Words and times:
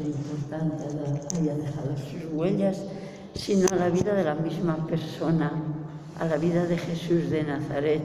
importante 0.00 0.84
haya 1.38 1.54
dejado 1.54 1.96
sus 1.96 2.32
huellas, 2.32 2.78
sino 3.34 3.68
a 3.70 3.76
la 3.76 3.88
vida 3.88 4.14
de 4.14 4.24
la 4.24 4.34
misma 4.34 4.86
persona, 4.86 5.52
a 6.18 6.24
la 6.24 6.36
vida 6.36 6.66
de 6.66 6.78
Jesús 6.78 7.30
de 7.30 7.44
Nazaret, 7.44 8.02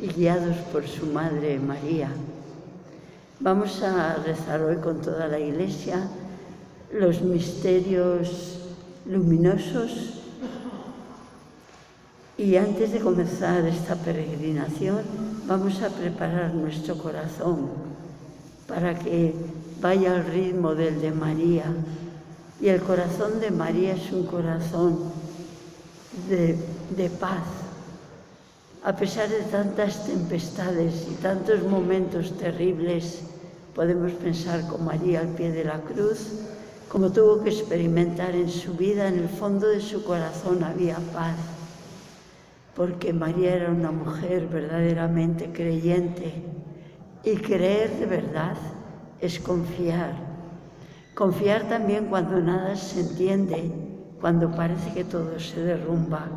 y 0.00 0.06
guiados 0.08 0.56
por 0.72 0.86
su 0.86 1.06
Madre 1.06 1.58
María. 1.58 2.08
Vamos 3.40 3.82
a 3.82 4.16
rezar 4.16 4.62
hoy 4.62 4.76
con 4.76 5.00
toda 5.00 5.26
la 5.26 5.38
Iglesia 5.38 6.08
los 6.92 7.22
misterios 7.22 8.58
luminosos 9.06 10.14
y 12.36 12.56
antes 12.56 12.92
de 12.92 13.00
comenzar 13.00 13.64
esta 13.66 13.94
peregrinación 13.94 15.02
vamos 15.46 15.82
a 15.82 15.88
preparar 15.88 16.54
nuestro 16.54 16.96
corazón 16.98 17.68
para 18.66 18.98
que 18.98 19.34
vaya 19.80 20.14
al 20.14 20.24
ritmo 20.24 20.74
del 20.74 21.00
de 21.00 21.12
María. 21.12 21.64
Y 22.60 22.68
el 22.68 22.80
corazón 22.80 23.40
de 23.40 23.50
María 23.50 23.94
es 23.94 24.12
un 24.12 24.26
corazón 24.26 24.98
de, 26.28 26.56
de 26.96 27.10
paz. 27.10 27.44
A 28.84 28.96
pesar 28.96 29.28
de 29.28 29.42
tantas 29.42 30.06
tempestades 30.06 31.06
y 31.10 31.14
tantos 31.22 31.62
momentos 31.64 32.36
terribles, 32.38 33.20
podemos 33.74 34.12
pensar 34.12 34.66
con 34.68 34.84
María 34.84 35.20
al 35.20 35.28
pie 35.28 35.52
de 35.52 35.64
la 35.64 35.80
cruz, 35.80 36.28
como 36.88 37.10
tuvo 37.12 37.42
que 37.42 37.50
experimentar 37.50 38.34
en 38.34 38.50
su 38.50 38.74
vida, 38.74 39.08
en 39.08 39.18
el 39.18 39.28
fondo 39.28 39.68
de 39.68 39.80
su 39.80 40.02
corazón 40.04 40.64
había 40.64 40.96
paz 41.12 41.36
porque 42.74 43.12
María 43.12 43.56
era 43.56 43.70
una 43.70 43.90
mujer 43.90 44.46
verdaderamente 44.46 45.50
creyente 45.52 46.32
y 47.24 47.36
creer 47.36 47.90
de 47.98 48.06
verdad 48.06 48.56
es 49.20 49.38
confiar. 49.38 50.14
Confiar 51.14 51.68
también 51.68 52.06
cuando 52.06 52.40
nada 52.40 52.76
se 52.76 53.00
entiende, 53.00 53.72
cuando 54.20 54.50
parece 54.50 54.92
que 54.92 55.04
todo 55.04 55.38
se 55.38 55.60
derrumba. 55.62 56.28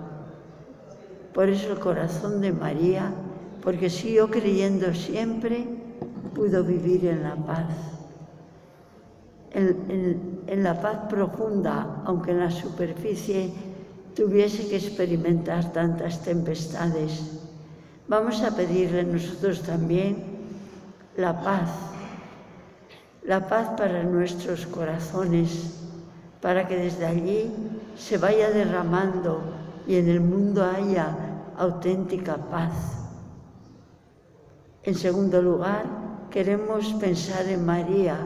Por 1.33 1.49
eso 1.49 1.71
el 1.71 1.79
corazón 1.79 2.41
de 2.41 2.51
María, 2.51 3.13
porque 3.61 3.89
siguió 3.89 4.29
creyendo 4.29 4.93
siempre, 4.93 5.65
pudo 6.35 6.63
vivir 6.63 7.05
en 7.05 7.23
la 7.23 7.35
paz. 7.35 7.69
En, 9.51 10.43
en 10.47 10.63
la 10.63 10.81
paz 10.81 10.97
profunda, 11.09 12.01
aunque 12.05 12.31
en 12.31 12.39
la 12.39 12.51
superficie 12.51 13.53
tuviese 14.15 14.67
que 14.67 14.77
experimentar 14.77 15.71
tantas 15.71 16.21
tempestades. 16.23 17.39
Vamos 18.07 18.41
a 18.43 18.55
pedirle 18.55 19.03
nosotros 19.03 19.61
también 19.61 20.17
la 21.17 21.41
paz, 21.41 21.69
la 23.25 23.47
paz 23.47 23.69
para 23.77 24.03
nuestros 24.03 24.65
corazones, 24.67 25.79
para 26.41 26.67
que 26.67 26.77
desde 26.77 27.05
allí 27.05 27.51
se 27.95 28.17
vaya 28.17 28.49
derramando 28.49 29.41
y 29.87 29.95
en 29.95 30.09
el 30.09 30.19
mundo 30.19 30.63
haya 30.63 31.15
auténtica 31.57 32.35
paz. 32.35 32.73
En 34.83 34.95
segundo 34.95 35.41
lugar, 35.41 35.85
queremos 36.29 36.93
pensar 36.93 37.47
en 37.47 37.65
María, 37.65 38.17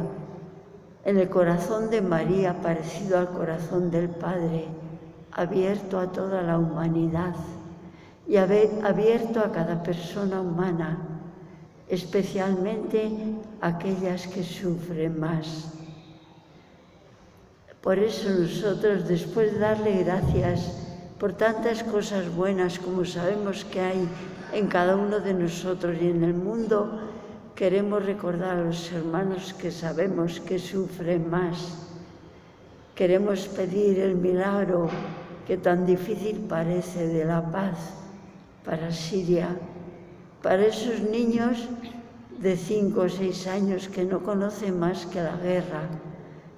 en 1.06 1.18
el 1.18 1.30
corazón 1.30 1.90
de 1.90 2.02
María 2.02 2.62
parecido 2.62 3.20
al 3.20 3.30
corazón 3.30 3.92
del 3.92 4.09
Padre 4.09 4.68
abierto 5.38 6.00
a 6.00 6.12
toda 6.12 6.42
la 6.42 6.58
humanidad 6.58 7.36
y 8.28 8.38
abierto 8.38 9.40
a 9.40 9.52
cada 9.52 9.84
persona 9.84 10.42
humana, 10.42 10.98
especialmente 11.90 13.12
aquellas 13.62 14.28
que 14.28 14.44
sufren 14.44 15.20
más. 15.20 15.74
Por 17.82 18.00
eso 18.00 18.30
nosotros, 18.30 19.08
después 19.08 19.54
de 19.54 19.60
darle 19.60 20.04
gracias 20.04 20.88
por 21.20 21.34
tantas 21.34 21.84
cosas 21.84 22.28
buenas 22.36 22.80
como 22.80 23.06
sabemos 23.06 23.64
que 23.66 23.80
hay 23.80 24.09
en 24.53 24.68
cada 24.68 24.96
uno 24.96 25.20
de 25.20 25.34
nosotros 25.34 25.96
y 26.02 26.09
en 26.09 26.24
el 26.24 26.34
mundo, 26.34 27.00
queremos 27.56 28.06
recordar 28.06 28.58
a 28.58 28.64
los 28.64 28.92
hermanos 28.92 29.53
que 29.53 29.72
sabemos 29.72 30.40
que 30.40 30.59
sufren 30.59 31.30
más. 31.30 31.88
Queremos 32.94 33.47
pedir 33.47 34.00
el 34.00 34.16
milagro 34.16 34.90
que 35.47 35.58
tan 35.58 35.86
difícil 35.86 36.42
parece 36.50 37.08
de 37.08 37.26
la 37.26 37.42
paz 37.52 37.78
para 38.66 38.92
Siria, 38.92 39.56
para 40.42 40.66
esos 40.66 41.02
niños 41.02 41.68
de 42.40 42.56
cinco 42.56 43.02
o 43.02 43.09
seis 43.09 43.48
años 43.48 43.90
que 43.90 44.06
no 44.06 44.22
conocen 44.22 44.80
más 44.80 45.06
que 45.08 45.22
la 45.22 45.36
guerra, 45.38 45.90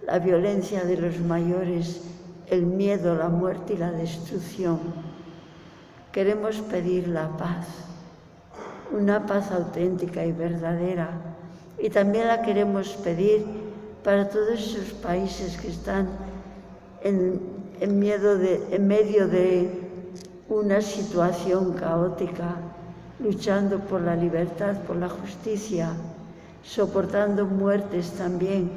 la 0.06 0.20
violencia 0.20 0.84
de 0.84 0.98
los 0.98 1.20
mayores, 1.20 2.02
el 2.48 2.64
miedo, 2.66 3.16
la 3.16 3.30
muerte 3.30 3.74
y 3.74 3.78
la 3.78 3.92
destrucción. 3.92 4.80
Queremos 6.12 6.58
pedir 6.58 7.08
la 7.08 7.30
paz, 7.38 7.68
una 8.92 9.26
paz 9.26 9.52
auténtica 9.52 10.26
y 10.26 10.32
verdadera, 10.32 11.12
y 11.78 11.90
también 11.90 12.28
la 12.28 12.42
queremos 12.42 12.90
pedir 13.04 13.46
para 14.04 14.28
todos 14.28 14.60
esos 14.60 14.92
países 14.94 15.56
que 15.58 15.70
están 15.70 16.10
en 17.02 18.00
miedo 18.00 18.38
en 18.42 18.88
medio 18.88 19.28
de 19.28 19.70
una 20.50 20.82
situación 20.82 21.74
caótica, 21.74 22.56
luchando 23.20 23.80
por 23.80 24.02
la 24.02 24.16
libertad, 24.16 24.78
por 24.88 24.96
la 24.96 25.10
justicia, 25.10 25.92
soportando 26.64 27.46
muertes 27.46 28.12
también 28.12 28.72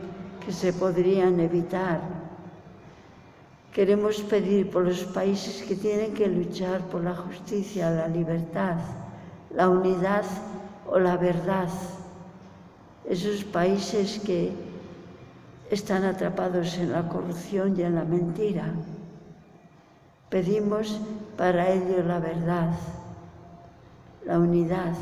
que 0.44 0.52
se 0.52 0.72
podrían 0.72 1.38
evitar. 1.40 2.00
Queremos 3.72 4.20
pedir 4.22 4.70
por 4.70 4.84
los 4.84 5.04
países 5.04 5.62
que 5.62 5.76
tienen 5.76 6.12
que 6.12 6.26
luchar 6.26 6.80
por 6.88 7.02
la 7.02 7.14
justicia, 7.14 7.90
la 7.90 8.08
libertad, 8.08 8.76
la 9.54 9.68
unidad 9.68 10.24
o 10.90 10.98
la 10.98 11.16
verdad. 11.16 11.68
Esos 13.08 13.44
países 13.44 14.20
que 14.20 14.52
están 15.70 16.04
atrapados 16.04 16.76
en 16.76 16.92
la 16.92 17.08
corrupción 17.08 17.74
y 17.78 17.82
en 17.82 17.94
la 17.94 18.04
mentira. 18.04 18.74
Pedimos 20.28 21.00
para 21.38 21.70
ellos 21.70 22.04
la 22.06 22.18
verdad, 22.18 22.72
la 24.24 24.38
unidad, 24.38 24.94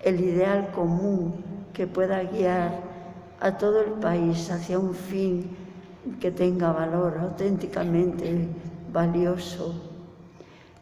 el 0.00 0.20
ideal 0.20 0.70
común 0.72 1.44
que 1.72 1.86
pueda 1.86 2.22
guiar 2.22 2.80
a 3.40 3.58
todo 3.58 3.80
el 3.80 3.92
país 3.92 4.50
hacia 4.50 4.78
un 4.78 4.94
fin 4.94 5.56
que 6.20 6.30
tenga 6.30 6.72
valor 6.72 7.18
auténticamente 7.18 8.48
valioso. 8.92 9.74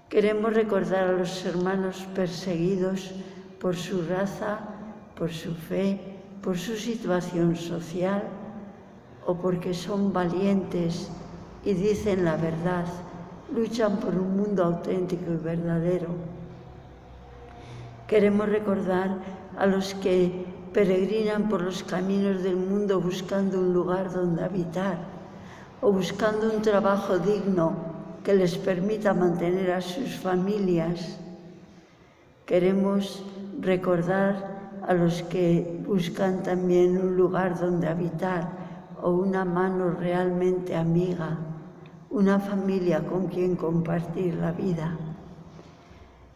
Queremos 0.09 0.55
recordar 0.55 1.09
a 1.09 1.13
los 1.13 1.45
hermanos 1.47 2.07
perseguidos 2.15 3.13
por 3.61 3.77
su 3.77 4.03
raza, 4.07 4.59
por 5.17 5.31
su 5.31 5.55
fe, 5.55 6.01
por 6.43 6.59
su 6.59 6.77
situación 6.77 7.57
social 7.57 8.23
o 9.27 9.35
porque 9.35 9.75
son 9.75 10.13
valientes 10.13 11.11
y 11.65 11.75
dicen 11.75 12.25
la 12.25 12.37
verdad, 12.37 12.87
luchan 13.55 13.99
por 13.99 14.15
un 14.15 14.37
mundo 14.37 14.65
auténtico 14.65 15.33
y 15.33 15.37
verdadero. 15.37 16.40
Queremos 18.11 18.49
recordar 18.49 19.19
a 19.57 19.67
los 19.67 19.95
que 19.95 20.45
peregrinan 20.73 21.49
por 21.49 21.63
los 21.63 21.85
caminos 21.85 22.43
del 22.43 22.57
mundo 22.57 23.01
buscando 23.01 23.61
un 23.61 23.73
lugar 23.73 24.11
donde 24.13 24.43
habitar 24.43 24.99
o 25.81 25.93
buscando 25.93 26.51
un 26.53 26.61
trabajo 26.61 27.21
digno 27.21 27.73
que 28.25 28.35
les 28.35 28.59
permita 28.59 29.15
mantener 29.15 29.71
a 29.71 29.81
sus 29.81 30.17
familias. 30.17 31.21
Queremos 32.47 33.25
recordar 33.61 34.81
a 34.89 34.93
los 34.93 35.23
que 35.31 35.81
buscan 35.87 36.43
también 36.43 36.99
un 36.99 37.17
lugar 37.17 37.61
donde 37.61 37.87
habitar 37.87 38.51
o 39.01 39.13
una 39.13 39.45
mano 39.45 39.93
realmente 39.93 40.75
amiga, 40.75 41.39
una 42.11 42.41
familia 42.41 43.07
con 43.07 43.29
quien 43.29 43.55
compartir 43.55 44.35
la 44.35 44.51
vida. 44.51 44.99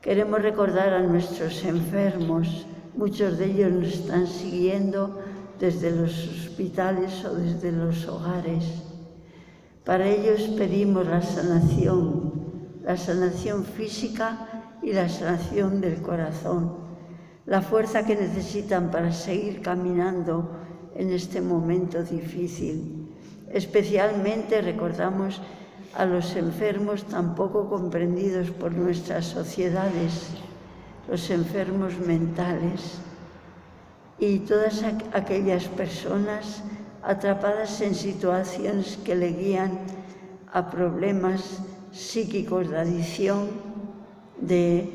Queremos 0.05 0.43
recordar 0.43 0.93
a 0.93 1.01
nuestros 1.01 1.65
enfermos, 1.65 2.67
muchos 2.95 3.39
de 3.39 3.47
ellos 3.47 3.73
nos 3.73 3.89
están 3.89 4.27
siguiendo 4.27 5.19
desde 5.59 5.93
los 5.93 6.29
hospitales 6.29 7.25
o 7.25 7.35
desde 7.35 7.73
los 7.73 8.07
hogares. 8.07 8.83
Para 9.83 10.07
ellos 10.07 10.43
pedimos 10.59 11.07
la 11.07 11.23
sanación, 11.23 12.35
la 12.83 12.99
sanación 12.99 13.65
física 13.65 14.77
y 14.83 14.93
la 14.93 15.09
sanación 15.09 15.81
del 15.81 16.03
corazón, 16.03 16.75
la 17.47 17.63
fuerza 17.63 18.05
que 18.05 18.15
necesitan 18.15 18.91
para 18.91 19.11
seguir 19.11 19.63
caminando 19.63 20.51
en 20.97 21.15
este 21.15 21.41
momento 21.41 22.03
difícil. 22.03 23.09
Especialmente 23.51 24.61
recordamos 24.61 25.41
a 25.97 26.05
los 26.05 26.35
enfermos 26.35 27.05
tampoco 27.05 27.69
comprendidos 27.69 28.51
por 28.51 28.73
nuestras 28.73 29.27
sociedades, 29.27 30.31
los 31.09 31.31
enfermos 31.31 31.99
mentales 31.99 32.99
y 34.19 34.41
todas 34.41 34.83
aquellas 35.13 35.65
personas 35.69 36.63
atrapadas 37.03 37.81
en 37.81 37.95
situaciones 37.95 38.99
que 39.05 39.15
le 39.15 39.33
guían 39.33 39.79
a 40.53 40.71
problemas 40.71 41.61
psíquicos 41.93 42.71
de 42.71 42.79
adicción, 42.79 43.51
de 44.41 44.91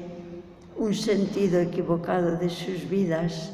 un 0.77 0.93
sentido 0.93 1.59
equivocado 1.59 2.37
de 2.37 2.49
sus 2.49 2.89
vidas. 2.89 3.51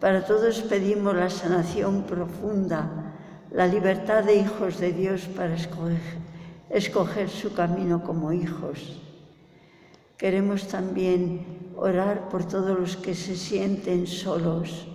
Para 0.00 0.24
todos 0.24 0.62
pedimos 0.62 1.14
la 1.14 1.28
sanación 1.28 2.04
profunda, 2.04 3.12
la 3.50 3.66
libertad 3.66 4.24
de 4.24 4.36
hijos 4.36 4.78
de 4.78 4.92
Dios 4.92 5.22
para 5.34 5.54
escoger 5.54 6.26
escoger 6.70 7.28
su 7.28 7.54
camino 7.54 8.02
como 8.02 8.32
hijos. 8.32 9.00
Queremos 10.16 10.68
también 10.68 11.72
orar 11.76 12.28
por 12.28 12.44
todos 12.44 12.78
los 12.78 12.96
que 12.96 13.14
se 13.14 13.36
sienten 13.36 14.06
solos, 14.06 14.88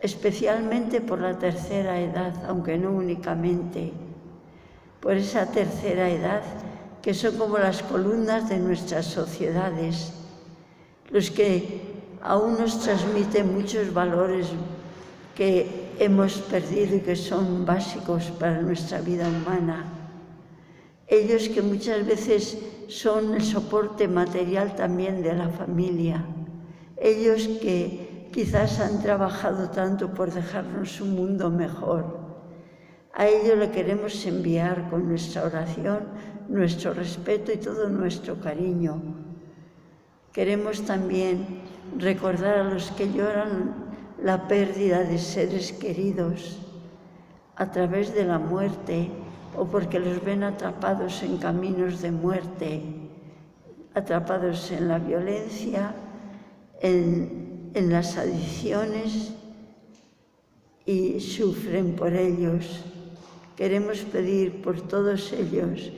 especialmente 0.00 1.00
por 1.00 1.20
la 1.20 1.38
tercera 1.38 2.00
edad, 2.00 2.34
aunque 2.46 2.76
no 2.76 2.90
únicamente, 2.90 3.92
por 5.00 5.14
esa 5.14 5.46
tercera 5.46 6.10
edad 6.10 6.42
que 7.00 7.14
son 7.14 7.36
como 7.36 7.58
las 7.58 7.82
columnas 7.82 8.48
de 8.48 8.58
nuestras 8.58 9.06
sociedades, 9.06 10.12
los 11.10 11.30
que 11.30 11.80
aún 12.22 12.58
nos 12.58 12.80
transmiten 12.80 13.52
muchos 13.52 13.92
valores 13.92 14.46
que 15.34 15.90
hemos 15.98 16.38
perdido 16.42 16.96
y 16.96 17.00
que 17.00 17.16
son 17.16 17.66
básicos 17.66 18.30
para 18.38 18.60
nuestra 18.60 19.00
vida 19.00 19.26
humana. 19.28 20.01
Ellos 21.12 21.50
que 21.50 21.60
muchas 21.60 22.06
veces 22.06 22.56
son 22.88 23.34
el 23.34 23.42
soporte 23.42 24.08
material 24.08 24.74
también 24.74 25.22
de 25.22 25.34
la 25.34 25.50
familia. 25.50 26.24
Ellos 26.96 27.48
que 27.60 28.30
quizás 28.32 28.80
han 28.80 29.02
trabajado 29.02 29.68
tanto 29.68 30.14
por 30.14 30.32
dejarnos 30.32 31.02
un 31.02 31.14
mundo 31.14 31.50
mejor. 31.50 32.16
A 33.12 33.28
ellos 33.28 33.58
le 33.58 33.70
queremos 33.70 34.24
enviar 34.24 34.88
con 34.88 35.06
nuestra 35.06 35.44
oración 35.44 35.98
nuestro 36.48 36.94
respeto 36.94 37.52
y 37.52 37.58
todo 37.58 37.90
nuestro 37.90 38.40
cariño. 38.40 39.02
Queremos 40.32 40.80
también 40.86 41.60
recordar 41.98 42.60
a 42.60 42.64
los 42.72 42.90
que 42.92 43.12
lloran 43.12 43.74
la 44.18 44.48
pérdida 44.48 45.04
de 45.04 45.18
seres 45.18 45.72
queridos 45.72 46.58
a 47.56 47.70
través 47.70 48.14
de 48.14 48.24
la 48.24 48.38
muerte 48.38 49.10
o 49.56 49.64
porque 49.66 49.98
los 49.98 50.24
ven 50.24 50.42
atrapados 50.42 51.22
en 51.22 51.36
caminos 51.38 52.00
de 52.00 52.10
muerte, 52.10 52.82
atrapados 53.94 54.70
en 54.70 54.88
la 54.88 54.98
violencia, 54.98 55.94
en, 56.80 57.70
en 57.74 57.92
las 57.92 58.16
adicciones 58.16 59.32
y 60.86 61.20
sufren 61.20 61.94
por 61.94 62.12
ellos. 62.12 62.84
Queremos 63.56 63.98
pedir 64.00 64.62
por 64.62 64.80
todos 64.80 65.32
ellos 65.32 65.92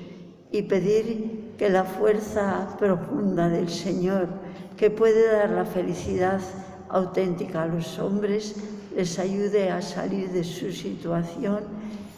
y 0.50 0.62
pedir 0.62 1.54
que 1.56 1.70
la 1.70 1.84
fuerza 1.84 2.76
profunda 2.78 3.48
del 3.48 3.68
Señor, 3.68 4.28
que 4.76 4.90
puede 4.90 5.30
dar 5.32 5.50
la 5.50 5.64
felicidad 5.64 6.40
auténtica 6.88 7.62
a 7.62 7.66
los 7.66 7.98
hombres, 7.98 8.56
les 8.94 9.18
ayude 9.18 9.70
a 9.70 9.80
salir 9.82 10.30
de 10.30 10.44
su 10.44 10.70
situación 10.72 11.64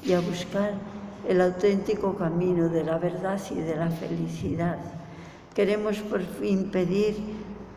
y 0.04 0.12
a 0.12 0.20
buscar 0.20 0.74
el 1.28 1.40
auténtico 1.40 2.17
camino 2.17 2.69
de 2.69 2.84
la 2.84 2.99
verdad 2.99 3.40
y 3.50 3.61
de 3.61 3.76
la 3.76 3.90
felicidad. 3.90 4.78
Queremos 5.55 5.99
por 5.99 6.23
fin 6.23 6.70
pedir 6.70 7.17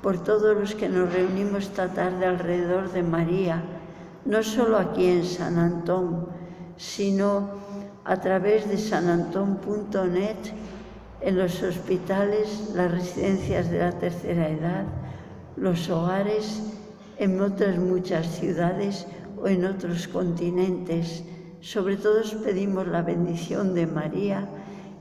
por 0.02 0.24
todos 0.24 0.58
los 0.58 0.76
que 0.76 0.90
nos 0.90 1.12
reunimos 1.12 1.64
esta 1.64 1.94
tarde 1.94 2.26
alrededor 2.26 2.92
de 2.92 3.04
María, 3.04 3.64
no 4.26 4.44
solo 4.44 4.78
aquí 4.78 5.08
en 5.08 5.26
San 5.26 5.58
Antón, 5.58 6.28
sino 6.78 7.50
a 8.06 8.20
través 8.20 8.68
de 8.70 8.78
sanantón.net 8.78 10.38
en 11.22 11.38
los 11.38 11.62
hospitales, 11.62 12.72
las 12.76 12.92
residencias 12.92 13.70
de 13.70 13.80
la 13.80 13.92
tercera 13.92 14.50
edad, 14.50 14.86
los 15.58 15.90
hogares, 15.90 16.62
en 17.18 17.42
otras 17.42 17.78
muchas 17.78 18.26
ciudades 18.28 19.06
o 19.42 19.48
en 19.48 19.66
otros 19.66 20.08
continentes 20.08 21.24
sobre 21.62 21.98
todo 21.98 22.22
pedimos 22.44 22.88
la 22.88 23.02
bendición 23.02 23.74
de 23.74 23.88
María 23.88 24.48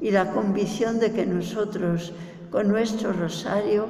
y 0.00 0.10
la 0.10 0.32
convicción 0.32 0.98
de 0.98 1.12
que 1.12 1.26
nosotros, 1.26 2.12
con 2.50 2.68
nuestro 2.68 3.12
rosario, 3.12 3.86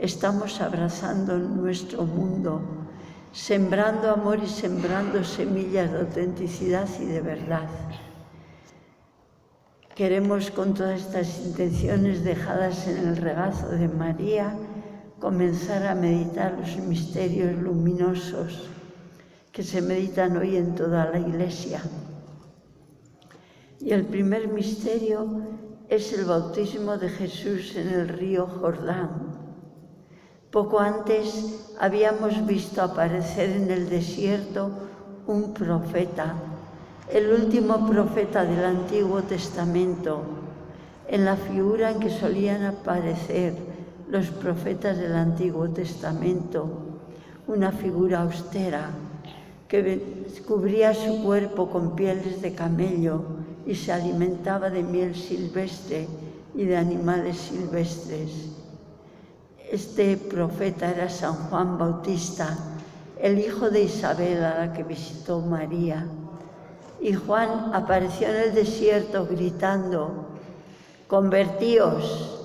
estamos 0.00 0.60
abrazando 0.60 1.38
nuestro 1.38 2.04
mundo, 2.04 2.60
sembrando 3.32 4.10
amor 4.10 4.40
y 4.42 4.48
sembrando 4.48 5.24
semillas 5.24 5.92
de 5.92 6.00
autenticidad 6.00 6.88
y 7.00 7.04
de 7.04 7.20
verdad. 7.20 7.68
Queremos 9.94 10.50
con 10.50 10.74
todas 10.74 11.00
estas 11.02 11.38
intenciones 11.44 12.24
dejadas 12.24 12.88
en 12.88 13.08
el 13.08 13.16
regazo 13.16 13.68
de 13.68 13.88
María 13.88 14.56
comenzar 15.20 15.86
a 15.86 15.94
meditar 15.94 16.56
los 16.58 16.76
misterios 16.78 17.56
luminosos 17.58 18.68
que 19.52 19.62
se 19.62 19.82
meditan 19.82 20.36
hoy 20.36 20.56
en 20.56 20.74
toda 20.74 21.10
la 21.10 21.18
Iglesia. 21.18 21.82
Y 23.82 23.90
el 23.90 24.04
primer 24.04 24.46
misterio 24.46 25.26
es 25.88 26.12
el 26.12 26.24
bautismo 26.24 26.98
de 26.98 27.08
Jesús 27.08 27.74
en 27.74 27.88
el 27.88 28.08
río 28.08 28.46
Jordán. 28.46 29.10
Poco 30.52 30.78
antes 30.78 31.74
habíamos 31.80 32.46
visto 32.46 32.80
aparecer 32.80 33.50
en 33.50 33.68
el 33.72 33.90
desierto 33.90 34.70
un 35.26 35.52
profeta, 35.52 36.34
el 37.12 37.32
último 37.32 37.84
profeta 37.88 38.44
del 38.44 38.64
Antiguo 38.64 39.22
Testamento, 39.22 40.22
en 41.08 41.24
la 41.24 41.34
figura 41.34 41.90
en 41.90 41.98
que 41.98 42.10
solían 42.10 42.62
aparecer 42.62 43.54
los 44.08 44.28
profetas 44.28 44.96
del 44.96 45.16
Antiguo 45.16 45.68
Testamento, 45.70 46.68
una 47.48 47.72
figura 47.72 48.22
austera, 48.22 48.90
que 49.66 50.28
cubría 50.46 50.94
su 50.94 51.24
cuerpo 51.24 51.68
con 51.68 51.96
pieles 51.96 52.40
de 52.40 52.54
camello 52.54 53.41
y 53.66 53.74
se 53.74 53.92
alimentaba 53.92 54.70
de 54.70 54.82
miel 54.82 55.14
silvestre 55.14 56.08
y 56.54 56.64
de 56.64 56.76
animales 56.76 57.38
silvestres. 57.38 58.30
Este 59.70 60.16
profeta 60.16 60.90
era 60.90 61.08
San 61.08 61.34
Juan 61.34 61.78
Bautista, 61.78 62.56
el 63.20 63.38
hijo 63.38 63.70
de 63.70 63.84
Isabel 63.84 64.44
a 64.44 64.66
la 64.66 64.72
que 64.72 64.82
visitó 64.82 65.40
María. 65.40 66.06
Y 67.00 67.14
Juan 67.14 67.72
apareció 67.72 68.28
en 68.28 68.36
el 68.36 68.54
desierto 68.54 69.26
gritando, 69.26 70.26
convertíos, 71.08 72.40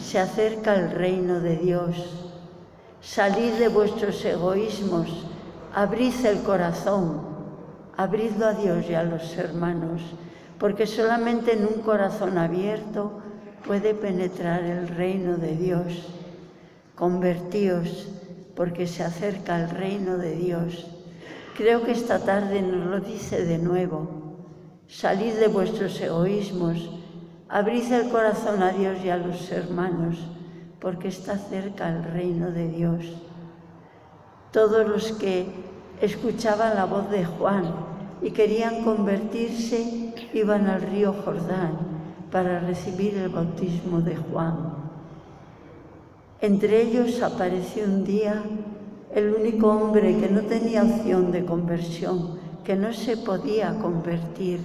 se 0.00 0.18
acerca 0.18 0.74
el 0.74 0.90
reino 0.90 1.40
de 1.40 1.56
Dios, 1.56 1.96
salid 3.00 3.54
de 3.54 3.68
vuestros 3.68 4.24
egoísmos 4.24 5.26
abrid 5.74 6.12
el 6.26 6.42
corazón, 6.42 7.31
abridlo 7.96 8.46
a 8.46 8.54
Dios 8.54 8.86
y 8.88 8.94
a 8.94 9.02
los 9.02 9.36
hermanos, 9.36 10.02
porque 10.58 10.86
solamente 10.86 11.52
en 11.52 11.66
un 11.66 11.82
corazón 11.82 12.38
abierto 12.38 13.20
puede 13.66 13.94
penetrar 13.94 14.62
el 14.64 14.88
reino 14.88 15.36
de 15.36 15.56
Dios. 15.56 16.08
Convertíos, 16.94 18.08
porque 18.54 18.86
se 18.86 19.02
acerca 19.02 19.62
el 19.62 19.70
reino 19.70 20.18
de 20.18 20.36
Dios. 20.36 20.86
Creo 21.56 21.82
que 21.82 21.92
esta 21.92 22.20
tarde 22.20 22.62
nos 22.62 22.86
lo 22.86 23.00
dice 23.00 23.44
de 23.44 23.58
nuevo. 23.58 24.08
Salid 24.88 25.34
de 25.34 25.48
vuestros 25.48 26.00
egoísmos, 26.00 26.90
abrid 27.48 27.90
el 27.92 28.08
corazón 28.10 28.62
a 28.62 28.72
Dios 28.72 28.98
y 29.04 29.10
a 29.10 29.16
los 29.16 29.50
hermanos, 29.50 30.18
porque 30.80 31.08
está 31.08 31.36
cerca 31.36 31.88
el 31.88 32.04
reino 32.04 32.50
de 32.50 32.68
Dios. 32.68 33.04
Todos 34.50 34.86
los 34.86 35.12
que 35.12 35.71
escuchaban 36.02 36.74
la 36.74 36.84
voz 36.84 37.08
de 37.10 37.24
Juan 37.24 37.64
y 38.20 38.32
querían 38.32 38.84
convertirse 38.84 40.12
iban 40.34 40.66
al 40.66 40.82
río 40.82 41.14
Jordán 41.24 41.78
para 42.30 42.60
recibir 42.60 43.16
el 43.16 43.28
bautismo 43.28 44.00
de 44.00 44.16
Juan. 44.16 44.74
Entre 46.40 46.82
ellos 46.82 47.22
apareció 47.22 47.84
un 47.84 48.04
día 48.04 48.42
el 49.14 49.34
único 49.34 49.68
hombre 49.68 50.16
que 50.18 50.28
no 50.28 50.40
tenía 50.42 50.82
opción 50.82 51.30
de 51.30 51.44
conversión, 51.44 52.38
que 52.64 52.74
no 52.74 52.92
se 52.92 53.16
podía 53.16 53.78
convertir, 53.78 54.60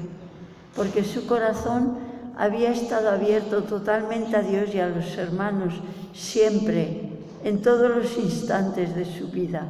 porque 0.75 1.03
su 1.03 1.27
corazón 1.27 1.97
había 2.37 2.71
estado 2.71 3.09
abierto 3.09 3.63
totalmente 3.63 4.37
a 4.37 4.41
Dios 4.41 4.73
y 4.73 4.79
a 4.79 4.87
los 4.87 5.17
hermanos 5.17 5.73
siempre 6.13 7.11
en 7.43 7.61
todos 7.61 7.95
los 7.95 8.17
instantes 8.17 8.95
de 8.95 9.05
su 9.05 9.27
vida. 9.27 9.67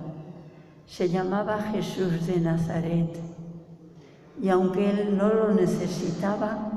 Se 0.87 1.09
llamaba 1.09 1.61
Jesús 1.61 2.25
de 2.25 2.39
Nazaret 2.39 3.19
y 4.41 4.49
aunque 4.49 4.89
él 4.89 5.17
no 5.17 5.27
lo 5.27 5.53
necesitaba, 5.53 6.71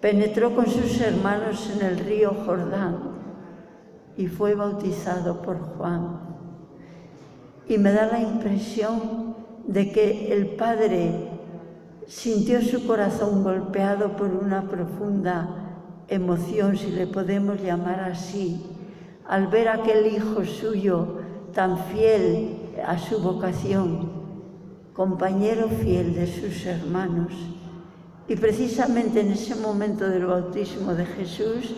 penetró 0.00 0.54
con 0.54 0.66
sus 0.66 1.00
hermanos 1.00 1.70
en 1.74 1.84
el 1.84 1.98
río 1.98 2.32
Jordán 2.46 2.98
y 4.16 4.28
fue 4.28 4.54
bautizado 4.54 5.42
por 5.42 5.58
Juan. 5.58 6.20
Y 7.68 7.76
me 7.78 7.92
da 7.92 8.06
la 8.06 8.20
impresión 8.20 9.34
de 9.66 9.90
que 9.90 10.32
el 10.32 10.54
Padre 10.54 11.30
sintió 12.06 12.62
su 12.62 12.86
corazón 12.86 13.42
golpeado 13.42 14.14
por 14.16 14.28
una 14.28 14.68
profunda 14.68 15.80
emoción, 16.06 16.76
si 16.76 16.90
le 16.90 17.08
podemos 17.08 17.60
llamar 17.60 18.00
así, 18.00 18.64
al 19.26 19.48
ver 19.48 19.68
aquel 19.68 20.06
hijo 20.06 20.44
suyo 20.44 21.16
tan 21.52 21.78
fiel 21.78 22.63
a 22.86 22.98
su 22.98 23.18
vocación, 23.20 24.10
compañero 24.92 25.68
fiel 25.68 26.14
de 26.14 26.26
sus 26.26 26.66
hermanos. 26.66 27.32
Y 28.28 28.36
precisamente 28.36 29.20
en 29.20 29.32
ese 29.32 29.54
momento 29.54 30.08
del 30.08 30.26
bautismo 30.26 30.94
de 30.94 31.04
Jesús, 31.06 31.74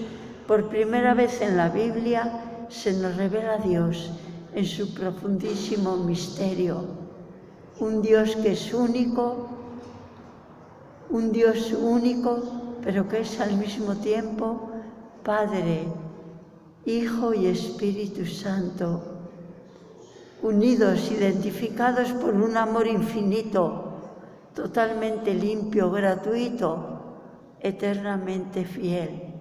por 0.46 0.68
primera 0.68 1.14
vez 1.14 1.40
en 1.40 1.56
la 1.56 1.68
Biblia, 1.68 2.66
se 2.68 2.92
nos 2.92 3.16
revela 3.16 3.58
Dios 3.58 4.12
en 4.54 4.64
su 4.64 4.94
profundísimo 4.94 5.96
misterio. 5.96 6.84
Un 7.80 8.02
Dios 8.02 8.36
que 8.36 8.52
es 8.52 8.72
único, 8.72 9.48
un 11.10 11.32
Dios 11.32 11.72
único, 11.72 12.78
pero 12.82 13.08
que 13.08 13.20
es 13.20 13.40
al 13.40 13.56
mismo 13.56 13.96
tiempo 13.96 14.70
Padre, 15.26 15.88
Hijo 16.84 17.34
y 17.34 17.46
Espíritu 17.46 18.24
Santo, 18.26 19.15
unidos, 20.42 21.10
identificados 21.10 22.12
por 22.12 22.34
un 22.34 22.56
amor 22.56 22.86
infinito, 22.86 23.84
totalmente 24.54 25.34
limpio, 25.34 25.90
gratuito, 25.90 26.96
eternamente 27.60 28.64
fiel. 28.64 29.34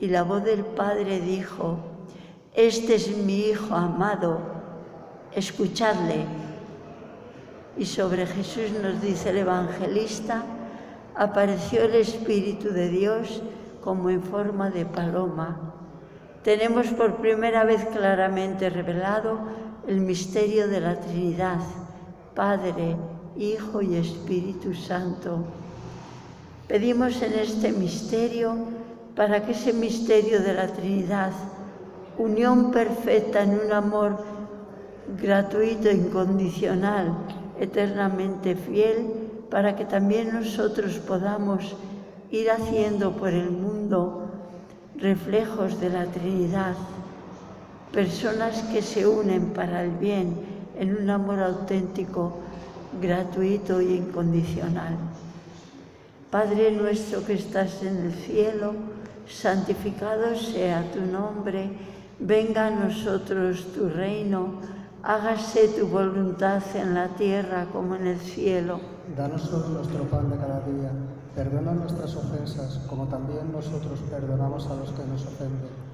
Y 0.00 0.08
la 0.08 0.22
voz 0.22 0.44
del 0.44 0.64
Padre 0.64 1.20
dijo, 1.20 1.78
este 2.54 2.96
es 2.96 3.16
mi 3.16 3.48
Hijo 3.48 3.74
amado, 3.74 4.38
escuchadle. 5.34 6.24
Y 7.76 7.86
sobre 7.86 8.26
Jesús 8.26 8.70
nos 8.82 9.00
dice 9.00 9.30
el 9.30 9.38
evangelista, 9.38 10.44
apareció 11.14 11.82
el 11.82 11.96
Espíritu 11.96 12.70
de 12.70 12.88
Dios 12.88 13.42
como 13.82 14.10
en 14.10 14.22
forma 14.22 14.70
de 14.70 14.86
paloma. 14.86 15.74
Tenemos 16.42 16.88
por 16.88 17.16
primera 17.16 17.64
vez 17.64 17.84
claramente 17.86 18.70
revelado 18.70 19.40
el 19.86 20.00
misterio 20.00 20.68
de 20.68 20.80
la 20.80 20.98
Trinidad, 21.00 21.60
Padre, 22.34 22.96
Hijo 23.36 23.82
y 23.82 23.96
Espíritu 23.96 24.74
Santo. 24.74 25.44
Pedimos 26.68 27.20
en 27.22 27.34
este 27.34 27.72
misterio 27.72 28.56
para 29.14 29.44
que 29.44 29.52
ese 29.52 29.72
misterio 29.72 30.40
de 30.40 30.54
la 30.54 30.68
Trinidad, 30.68 31.32
unión 32.18 32.70
perfecta 32.70 33.42
en 33.42 33.60
un 33.66 33.72
amor 33.72 34.24
gratuito, 35.20 35.90
incondicional, 35.90 37.14
eternamente 37.60 38.56
fiel, 38.56 39.10
para 39.50 39.76
que 39.76 39.84
también 39.84 40.32
nosotros 40.32 40.98
podamos 40.98 41.76
ir 42.30 42.50
haciendo 42.50 43.12
por 43.12 43.28
el 43.28 43.50
mundo 43.50 44.30
reflejos 44.96 45.80
de 45.80 45.90
la 45.90 46.06
Trinidad, 46.06 46.74
personas 47.94 48.60
que 48.72 48.82
se 48.82 49.06
unen 49.06 49.50
para 49.50 49.84
el 49.84 49.92
bien 49.92 50.34
en 50.76 50.96
un 50.96 51.08
amor 51.08 51.38
auténtico 51.38 52.38
gratuito 53.00 53.80
y 53.80 53.94
incondicional. 53.94 54.96
Padre 56.28 56.72
nuestro 56.72 57.24
que 57.24 57.34
estás 57.34 57.84
en 57.84 58.06
el 58.06 58.12
cielo, 58.12 58.74
santificado 59.28 60.34
sea 60.34 60.90
tu 60.90 61.02
nombre, 61.02 61.70
venga 62.18 62.66
a 62.66 62.70
nosotros 62.70 63.72
tu 63.72 63.88
reino, 63.88 64.60
hágase 65.04 65.68
tu 65.68 65.86
voluntad 65.86 66.62
en 66.74 66.94
la 66.94 67.08
tierra 67.10 67.66
como 67.72 67.94
en 67.94 68.08
el 68.08 68.18
cielo. 68.18 68.80
Danos 69.16 69.52
hoy 69.52 69.72
nuestro 69.72 70.02
pan 70.10 70.30
de 70.30 70.36
cada 70.36 70.60
día, 70.62 70.90
perdona 71.36 71.72
nuestras 71.72 72.16
ofensas 72.16 72.80
como 72.88 73.06
también 73.06 73.52
nosotros 73.52 74.00
perdonamos 74.10 74.66
a 74.66 74.74
los 74.74 74.90
que 74.90 75.04
nos 75.06 75.24
ofenden. 75.26 75.93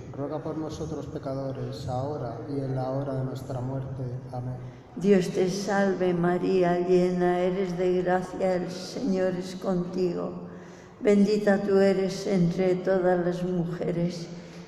ruega 0.21 0.43
por 0.43 0.55
nosotros 0.55 1.07
pecadores, 1.07 1.87
ahora 1.87 2.37
y 2.47 2.59
en 2.59 2.75
la 2.75 2.91
hora 2.91 3.15
de 3.15 3.23
nuestra 3.23 3.59
muerte. 3.59 4.03
Amén. 4.31 4.53
Dios 4.95 5.29
te 5.29 5.49
salve 5.49 6.13
María, 6.13 6.77
llena 6.79 7.39
eres 7.39 7.75
de 7.77 8.03
gracia, 8.03 8.55
el 8.55 8.69
Señor 8.69 9.33
es 9.33 9.55
contigo. 9.55 10.47
Bendita 10.99 11.57
tú 11.57 11.79
eres 11.79 12.27
entre 12.27 12.75
todas 12.75 13.25
las 13.25 13.43
mujeres 13.43 14.27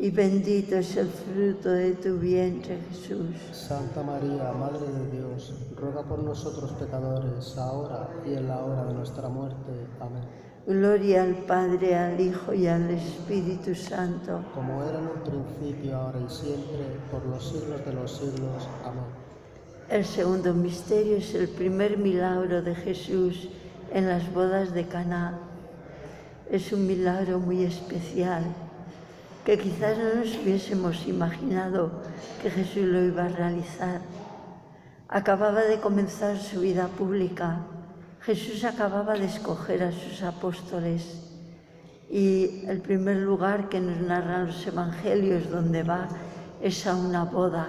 y 0.00 0.10
bendito 0.10 0.76
es 0.76 0.96
el 0.96 1.08
fruto 1.08 1.70
de 1.70 1.92
tu 1.94 2.18
vientre, 2.18 2.78
Jesús. 2.90 3.34
Santa 3.50 4.00
María, 4.00 4.52
Madre 4.52 4.86
de 4.86 5.18
Dios, 5.18 5.52
ruega 5.76 6.02
por 6.02 6.22
nosotros 6.22 6.70
pecadores, 6.72 7.58
ahora 7.58 8.08
y 8.24 8.34
en 8.34 8.46
la 8.46 8.64
hora 8.64 8.84
de 8.84 8.94
nuestra 8.94 9.28
muerte. 9.28 9.72
Amén. 9.98 10.22
Gloria 10.68 11.24
al 11.24 11.34
Padre, 11.34 11.96
al 11.96 12.20
Hijo 12.20 12.54
y 12.54 12.68
al 12.68 12.88
Espíritu 12.90 13.74
Santo. 13.74 14.44
Como 14.54 14.84
era 14.84 14.98
en 15.00 15.06
un 15.06 15.48
principio, 15.56 15.96
ahora 15.96 16.20
y 16.20 16.30
siempre, 16.30 16.78
por 17.10 17.26
los 17.26 17.48
siglos 17.48 17.84
de 17.84 17.92
los 17.92 18.12
siglos. 18.12 18.68
Amén. 18.84 19.02
El 19.90 20.04
segundo 20.04 20.54
misterio 20.54 21.16
es 21.16 21.34
el 21.34 21.48
primer 21.48 21.98
milagro 21.98 22.62
de 22.62 22.74
Jesús 22.76 23.48
en 23.92 24.06
las 24.06 24.32
bodas 24.32 24.72
de 24.74 24.86
Caná. 24.86 25.40
Es 26.48 26.72
un 26.72 26.86
milagro 26.86 27.40
muy 27.40 27.64
especial 27.64 28.44
que 29.48 29.56
quizás 29.56 29.96
no 29.96 30.20
nos 30.20 30.36
hubiésemos 30.36 31.08
imaginado 31.08 31.90
que 32.42 32.50
Jesús 32.50 32.84
lo 32.84 33.02
iba 33.02 33.24
a 33.24 33.28
realizar. 33.30 34.02
Acababa 35.08 35.62
de 35.62 35.80
comenzar 35.80 36.36
su 36.36 36.60
vida 36.60 36.86
pública. 36.88 37.60
Jesús 38.20 38.62
acababa 38.64 39.14
de 39.14 39.24
escoger 39.24 39.84
a 39.84 39.90
sus 39.90 40.22
apóstoles 40.22 41.32
y 42.10 42.66
el 42.68 42.82
primer 42.82 43.16
lugar 43.16 43.70
que 43.70 43.80
nos 43.80 43.96
narran 44.02 44.48
los 44.48 44.66
evangelios 44.66 45.48
donde 45.48 45.82
va 45.82 46.08
es 46.60 46.86
a 46.86 46.94
una 46.94 47.24
boda. 47.24 47.68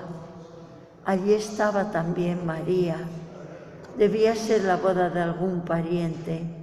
Allí 1.06 1.32
estaba 1.32 1.92
también 1.92 2.46
María. 2.46 2.98
Debía 3.98 4.36
ser 4.36 4.66
la 4.66 4.76
boda 4.76 5.10
de 5.10 5.22
algún 5.22 5.62
pariente. 5.62 6.59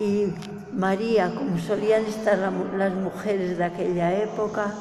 Y 0.00 0.26
María, 0.72 1.32
como 1.34 1.56
solían 1.58 2.04
estar 2.06 2.36
las 2.38 2.94
mujeres 2.94 3.56
de 3.56 3.64
aquella 3.64 4.12
época, 4.22 4.74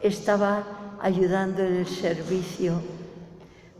estaba 0.00 0.62
ayudando 1.00 1.62
en 1.62 1.76
el 1.76 1.86
servicio. 1.86 2.80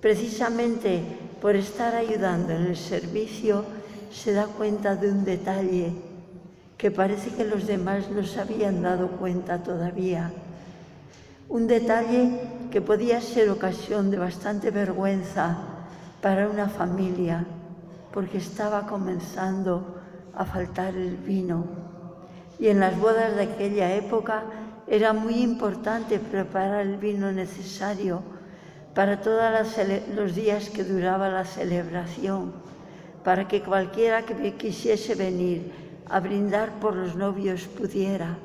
Precisamente 0.00 1.02
por 1.40 1.54
estar 1.54 1.94
ayudando 1.94 2.52
en 2.52 2.66
el 2.66 2.76
servicio, 2.76 3.64
se 4.10 4.32
da 4.32 4.46
cuenta 4.46 4.96
de 4.96 5.10
un 5.10 5.24
detalle 5.24 5.92
que 6.76 6.90
parece 6.90 7.30
que 7.30 7.44
los 7.44 7.66
demás 7.66 8.10
no 8.10 8.24
se 8.24 8.40
habían 8.40 8.82
dado 8.82 9.12
cuenta 9.12 9.62
todavía. 9.62 10.32
Un 11.48 11.68
detalle 11.68 12.40
que 12.72 12.80
podía 12.80 13.20
ser 13.20 13.48
ocasión 13.50 14.10
de 14.10 14.18
bastante 14.18 14.72
vergüenza 14.72 15.58
para 16.20 16.48
una 16.48 16.68
familia, 16.68 17.44
porque 18.12 18.38
estaba 18.38 18.86
comenzando 18.86 20.01
a 20.34 20.44
faltar 20.44 20.94
el 20.94 21.16
vino. 21.16 21.64
Y 22.58 22.68
en 22.68 22.80
las 22.80 22.98
bodas 22.98 23.36
de 23.36 23.42
aquella 23.42 23.94
época 23.94 24.44
era 24.86 25.12
muy 25.12 25.42
importante 25.42 26.18
preparar 26.18 26.86
el 26.86 26.96
vino 26.96 27.32
necesario 27.32 28.22
para 28.94 29.20
todos 29.20 29.76
los 30.14 30.34
días 30.34 30.68
que 30.68 30.84
duraba 30.84 31.28
la 31.28 31.44
celebración, 31.44 32.52
para 33.24 33.48
que 33.48 33.62
cualquiera 33.62 34.22
que 34.22 34.54
quisiese 34.54 35.14
venir 35.14 35.72
a 36.08 36.20
brindar 36.20 36.78
por 36.80 36.94
los 36.94 37.16
novios 37.16 37.64
pudiera. 37.64 38.36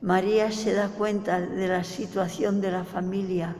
María 0.00 0.50
se 0.50 0.74
da 0.74 0.88
cuenta 0.88 1.40
de 1.40 1.68
la 1.68 1.84
situación 1.84 2.60
de 2.60 2.72
la 2.72 2.84
familia, 2.84 3.54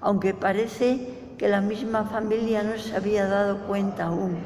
aunque 0.00 0.34
parece 0.34 1.34
que 1.36 1.48
la 1.48 1.60
misma 1.60 2.04
familia 2.04 2.62
no 2.62 2.76
se 2.78 2.96
había 2.96 3.26
dado 3.26 3.66
cuenta 3.66 4.06
aún. 4.06 4.36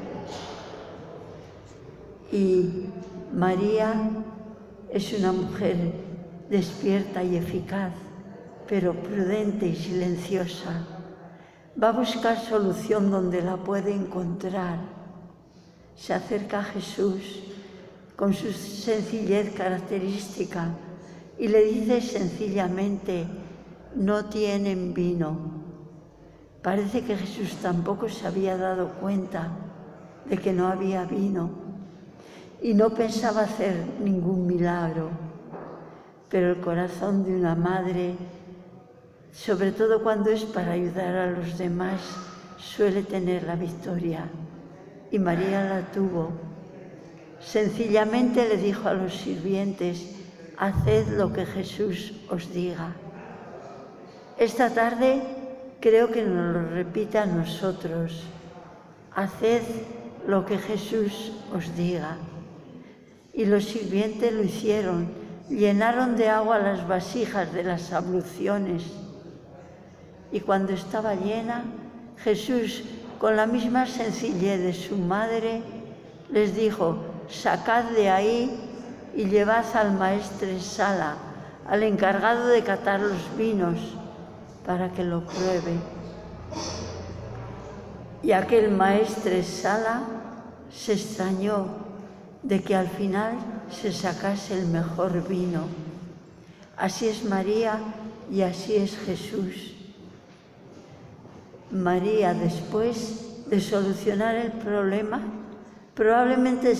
Y 2.35 2.89
María 3.33 3.93
es 4.91 5.13
una 5.13 5.31
mujer 5.31 5.77
despierta 6.49 7.23
y 7.23 7.37
eficaz, 7.37 7.93
pero 8.67 8.93
prudente 8.93 9.67
y 9.67 9.75
silenciosa. 9.77 10.85
Va 11.81 11.89
a 11.89 11.93
buscar 11.93 12.37
solución 12.37 13.09
donde 13.09 13.41
la 13.41 13.55
puede 13.55 13.93
encontrar. 13.93 14.79
Se 15.95 16.13
acerca 16.13 16.59
a 16.59 16.63
Jesús 16.65 17.43
con 18.17 18.33
su 18.33 18.51
sencillez 18.51 19.55
característica 19.55 20.75
y 21.39 21.47
le 21.47 21.63
dice 21.63 22.01
sencillamente, 22.01 23.27
no 23.95 24.25
tienen 24.25 24.93
vino. 24.93 25.37
Parece 26.61 27.05
que 27.05 27.15
Jesús 27.15 27.55
tampoco 27.61 28.09
se 28.09 28.27
había 28.27 28.57
dado 28.57 28.89
cuenta 28.99 29.51
de 30.29 30.37
que 30.37 30.51
no 30.51 30.67
había 30.67 31.05
vino 31.05 31.64
y 32.65 32.73
no 32.73 32.89
pensaba 32.89 33.43
hacer 33.43 33.75
ningún 34.03 34.47
milagro, 34.47 35.11
pero 36.29 36.49
el 36.49 36.61
corazón 36.61 37.23
de 37.23 37.35
una 37.35 37.53
madre, 37.53 38.15
sobre 39.31 39.71
todo 39.71 40.01
cuando 40.01 40.31
es 40.31 40.45
para 40.45 40.71
ayudar 40.71 41.15
a 41.15 41.29
los 41.29 41.59
demás, 41.59 42.01
suele 42.57 43.03
tener 43.03 43.43
la 43.43 43.55
victoria. 43.55 44.27
Y 45.11 45.19
María 45.19 45.63
la 45.63 45.81
tuvo. 45.91 46.31
Sencillamente 47.39 48.49
le 48.49 48.57
dijo 48.57 48.89
a 48.89 48.95
los 48.95 49.13
sirvientes, 49.13 50.15
haced 50.57 51.09
lo 51.09 51.31
que 51.31 51.45
Jesús 51.45 52.13
os 52.31 52.51
diga. 52.51 52.95
Esta 54.39 54.71
tarde 54.71 55.21
creo 55.79 56.09
que 56.11 56.23
nos 56.23 56.51
lo 56.51 56.67
repita 56.69 57.21
a 57.21 57.27
nosotros, 57.27 58.23
haced 59.13 59.61
lo 60.25 60.47
que 60.47 60.57
Jesús 60.57 61.31
os 61.53 61.75
diga. 61.75 62.17
Y 63.35 63.45
los 63.45 63.65
sirvientes 63.65 64.31
lo 64.31 64.43
hicieron, 64.43 65.09
llenaron 65.49 66.15
de 66.15 66.29
agua 66.29 66.57
las 66.57 66.87
vasijas 66.87 67.51
de 67.53 67.63
las 67.63 67.91
abluciones. 67.91 68.83
Y 70.31 70.39
cuando 70.39 70.71
estaba 70.71 71.15
llena, 71.15 71.65
Jesús, 72.23 72.83
con 73.19 73.35
la 73.35 73.45
misma 73.45 73.87
sencillez 73.87 74.61
de 74.61 74.73
su 74.73 74.97
madre, 74.97 75.61
les 76.31 76.55
dijo, 76.55 76.97
sacad 77.29 77.83
de 77.91 78.09
ahí 78.09 78.57
y 79.13 79.25
llevad 79.25 79.65
al 79.75 79.93
maestre 79.93 80.59
Sala, 80.61 81.15
al 81.67 81.83
encargado 81.83 82.47
de 82.47 82.63
catar 82.63 83.01
los 83.01 83.37
vinos, 83.37 83.95
para 84.65 84.91
que 84.91 85.03
lo 85.03 85.25
pruebe. 85.25 85.77
Y 88.23 88.31
aquel 88.31 88.71
maestre 88.71 89.43
Sala 89.43 90.03
se 90.71 90.93
extrañó 90.93 91.84
de 92.45 92.61
que 92.61 92.75
al 92.75 92.87
final 92.87 93.33
se 93.71 93.91
sacase 93.91 94.59
el 94.59 94.67
mejor 94.67 95.27
vino. 95.27 95.61
Así 96.77 97.07
es 97.07 97.23
María 97.23 97.79
y 98.31 98.41
así 98.41 98.75
es 98.75 98.95
Jesús. 98.99 99.73
María, 101.71 102.35
después 102.35 103.47
de 103.47 103.59
solucionar 103.59 104.35
el 104.35 104.51
problema, 104.51 105.21
probablemente 105.95 106.75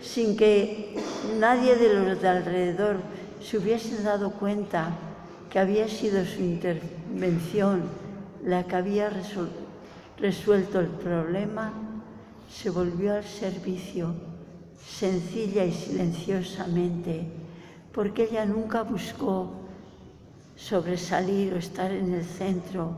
sin 0.00 0.38
que 0.38 0.96
nadie 1.38 1.76
de 1.76 1.92
los 1.92 2.22
de 2.22 2.28
alrededor 2.28 2.96
se 3.42 3.58
hubiese 3.58 4.02
dado 4.02 4.30
cuenta 4.30 4.88
que 5.50 5.58
había 5.58 5.86
sido 5.86 6.24
su 6.24 6.40
intervención 6.40 7.82
la 8.42 8.64
que 8.64 8.76
había 8.76 9.10
resuelto 9.10 10.80
el 10.80 10.86
problema, 10.86 11.74
se 12.50 12.70
volvió 12.70 13.14
al 13.14 13.24
servicio 13.24 14.33
sencilla 14.88 15.64
y 15.64 15.72
silenciosamente, 15.72 17.26
porque 17.92 18.24
ella 18.24 18.44
nunca 18.44 18.82
buscó 18.82 19.52
sobresalir 20.56 21.54
o 21.54 21.58
estar 21.58 21.90
en 21.90 22.12
el 22.14 22.24
centro, 22.24 22.92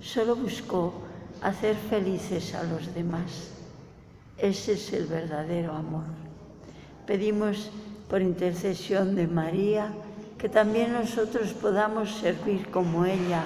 solo 0.00 0.36
buscó 0.36 0.94
hacer 1.42 1.76
felices 1.76 2.54
a 2.54 2.62
los 2.62 2.94
demás. 2.94 3.50
Ese 4.38 4.72
es 4.72 4.92
el 4.92 5.06
verdadero 5.06 5.72
amor. 5.72 6.04
Pedimos 7.06 7.70
por 8.08 8.22
intercesión 8.22 9.14
de 9.14 9.26
María 9.26 9.92
que 10.38 10.48
también 10.48 10.92
nosotros 10.92 11.52
podamos 11.52 12.10
servir 12.10 12.70
como 12.70 13.04
ella, 13.04 13.44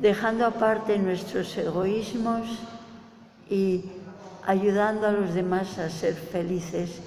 dejando 0.00 0.46
aparte 0.46 0.98
nuestros 0.98 1.56
egoísmos 1.56 2.58
y 3.48 3.84
ayudando 4.46 5.06
a 5.06 5.12
los 5.12 5.34
demás 5.34 5.78
a 5.78 5.90
ser 5.90 6.14
felices. 6.14 7.00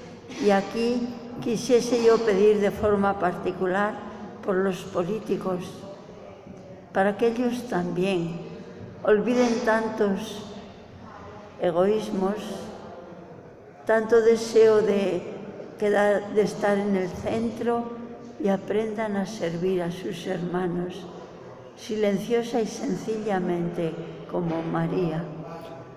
Y 0.43 0.49
aquí 0.51 1.07
quisiese 1.41 2.03
yo 2.03 2.17
pedir 2.17 2.59
de 2.59 2.71
forma 2.71 3.19
particular 3.19 3.93
por 4.43 4.55
los 4.55 4.77
políticos, 4.77 5.65
para 6.93 7.17
que 7.17 7.27
ellos 7.27 7.67
también 7.69 8.39
olviden 9.03 9.59
tantos 9.65 10.45
egoísmos, 11.61 12.35
tanto 13.85 14.21
deseo 14.21 14.81
de, 14.81 15.21
quedar, 15.77 16.33
de 16.33 16.41
estar 16.41 16.77
en 16.77 16.95
el 16.95 17.09
centro 17.09 17.91
y 18.39 18.49
aprendan 18.49 19.15
a 19.15 19.25
servir 19.25 19.81
a 19.81 19.91
sus 19.91 20.27
hermanos 20.27 21.05
silenciosa 21.77 22.61
y 22.61 22.67
sencillamente 22.67 23.93
como 24.31 24.61
María. 24.61 25.23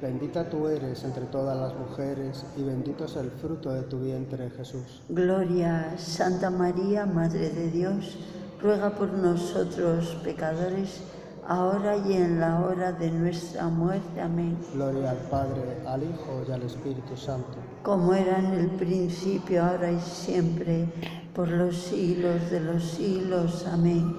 Bendita 0.00 0.48
tú 0.48 0.68
eres 0.68 1.04
entre 1.04 1.24
todas 1.26 1.56
las 1.56 1.74
mujeres 1.74 2.44
y 2.56 2.62
bendito 2.62 3.04
es 3.04 3.16
el 3.16 3.30
fruto 3.30 3.72
de 3.72 3.82
tu 3.82 4.00
vientre, 4.00 4.50
Jesús. 4.50 5.02
Gloria, 5.08 5.94
Santa 5.96 6.50
María, 6.50 7.06
Madre 7.06 7.50
de 7.50 7.70
Dios, 7.70 8.18
ruega 8.60 8.90
por 8.90 9.12
nosotros 9.12 10.16
pecadores, 10.22 11.00
ahora 11.46 11.96
y 11.96 12.14
en 12.14 12.40
la 12.40 12.60
hora 12.60 12.92
de 12.92 13.10
nuestra 13.10 13.68
muerte. 13.68 14.20
Amén. 14.20 14.58
Gloria 14.74 15.10
al 15.10 15.18
Padre, 15.30 15.78
al 15.86 16.02
Hijo 16.02 16.44
y 16.48 16.52
al 16.52 16.62
Espíritu 16.62 17.16
Santo. 17.16 17.56
Como 17.82 18.14
era 18.14 18.38
en 18.38 18.52
el 18.52 18.70
principio, 18.70 19.64
ahora 19.64 19.90
y 19.90 20.00
siempre, 20.00 20.86
por 21.34 21.48
los 21.48 21.76
siglos 21.76 22.50
de 22.50 22.60
los 22.60 22.82
siglos. 22.82 23.66
Amén. 23.70 24.16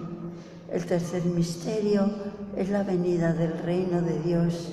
El 0.72 0.86
tercer 0.86 1.24
misterio 1.26 2.10
es 2.56 2.70
la 2.70 2.84
venida 2.84 3.34
del 3.34 3.58
reino 3.60 4.02
de 4.02 4.20
Dios. 4.20 4.72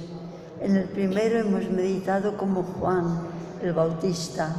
En 0.62 0.76
el 0.76 0.84
primero 0.84 1.40
hemos 1.40 1.68
meditado 1.72 2.36
como 2.36 2.62
Juan 2.62 3.18
el 3.64 3.72
Bautista 3.72 4.54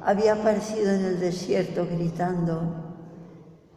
había 0.00 0.34
aparecido 0.34 0.92
en 0.92 1.04
el 1.04 1.18
desierto 1.18 1.88
gritando, 1.90 2.72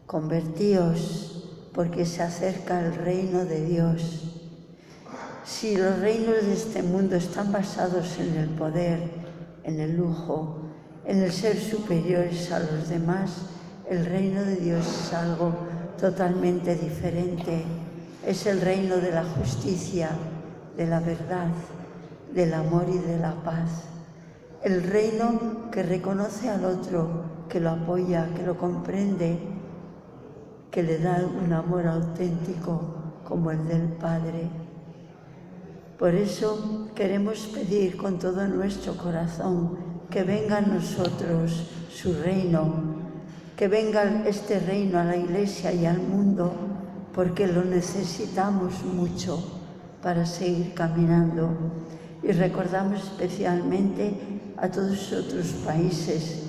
convertíos 0.05 1.71
porque 1.73 2.05
se 2.05 2.21
acerca 2.21 2.79
el 2.79 2.93
reino 2.93 3.45
de 3.45 3.65
Dios. 3.65 4.39
Si 5.43 5.75
los 5.75 5.97
reinos 5.97 6.43
de 6.43 6.53
este 6.53 6.83
mundo 6.83 7.15
están 7.15 7.51
basados 7.51 8.19
en 8.19 8.37
el 8.37 8.49
poder, 8.49 9.09
en 9.63 9.79
el 9.79 9.97
lujo, 9.97 10.69
en 11.05 11.23
el 11.23 11.31
ser 11.31 11.59
superiores 11.59 12.51
a 12.51 12.59
los 12.59 12.87
demás, 12.87 13.31
el 13.89 14.05
reino 14.05 14.43
de 14.43 14.57
Dios 14.57 14.85
es 14.85 15.13
algo 15.13 15.51
totalmente 15.99 16.75
diferente. 16.75 17.63
Es 18.23 18.45
el 18.45 18.61
reino 18.61 18.97
de 18.97 19.11
la 19.11 19.23
justicia, 19.23 20.11
de 20.77 20.87
la 20.87 20.99
verdad, 20.99 21.47
del 22.33 22.53
amor 22.53 22.85
y 22.89 22.97
de 22.97 23.19
la 23.19 23.33
paz. 23.43 23.85
El 24.63 24.83
reino 24.83 25.69
que 25.71 25.83
reconoce 25.83 26.49
al 26.49 26.65
otro, 26.65 27.45
que 27.49 27.59
lo 27.59 27.71
apoya, 27.71 28.29
que 28.35 28.43
lo 28.43 28.57
comprende, 28.57 29.37
que 30.71 30.83
le 30.83 30.97
da 30.99 31.23
un 31.23 31.53
amor 31.53 31.85
auténtico 31.85 32.81
como 33.23 33.51
el 33.51 33.67
del 33.67 33.89
Padre. 33.93 34.49
Por 35.99 36.15
eso 36.15 36.89
queremos 36.95 37.47
pedir 37.53 37.97
con 37.97 38.17
todo 38.17 38.47
nuestro 38.47 38.97
corazón 38.97 39.77
que 40.09 40.23
venga 40.23 40.57
a 40.57 40.61
nosotros 40.61 41.69
su 41.89 42.13
reino, 42.13 42.73
que 43.55 43.67
venga 43.67 44.23
este 44.25 44.59
reino 44.59 44.97
a 44.97 45.03
la 45.03 45.15
iglesia 45.15 45.71
y 45.71 45.85
al 45.85 45.99
mundo, 45.99 46.51
porque 47.13 47.47
lo 47.47 47.63
necesitamos 47.63 48.83
mucho. 48.83 49.62
Para 50.03 50.25
seguir 50.25 50.73
caminando. 50.73 51.49
Y 52.21 52.31
recordamos 52.33 53.01
especialmente 53.03 54.13
a 54.57 54.69
todos 54.69 55.11
los 55.11 55.25
otros 55.25 55.47
países 55.65 56.43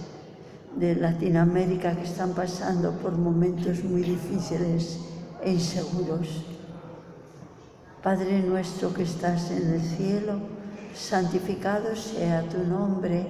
de 0.76 0.96
Latinoamérica 0.96 1.94
que 1.94 2.04
están 2.04 2.32
pasando 2.32 2.92
por 2.92 3.12
momentos 3.12 3.82
muy 3.84 4.02
difíciles 4.02 4.98
e 5.42 5.52
inseguros. 5.52 6.44
Padre 8.02 8.40
nuestro 8.42 8.92
que 8.92 9.04
estás 9.04 9.50
en 9.50 9.74
el 9.74 9.80
cielo, 9.80 10.34
santificado 10.94 11.96
sea 11.96 12.42
tu 12.42 12.58
nombre, 12.58 13.26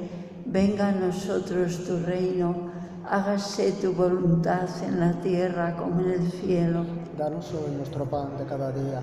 venga 0.47 0.89
a 0.89 0.93
nosotros 0.93 1.85
tu 1.85 1.99
reino, 1.99 2.71
hágase 3.09 3.73
tu 3.73 3.93
voluntad 3.93 4.69
en 4.87 5.01
la 5.01 5.13
tierra 5.21 5.77
como 5.77 6.01
en 6.01 6.11
el 6.11 6.33
cielo. 6.33 6.85
Danos 7.17 7.53
hoy 7.53 7.77
nuestro 7.77 8.05
pan 8.07 8.37
de 8.39 8.45
cada 8.47 8.73
día. 8.73 9.03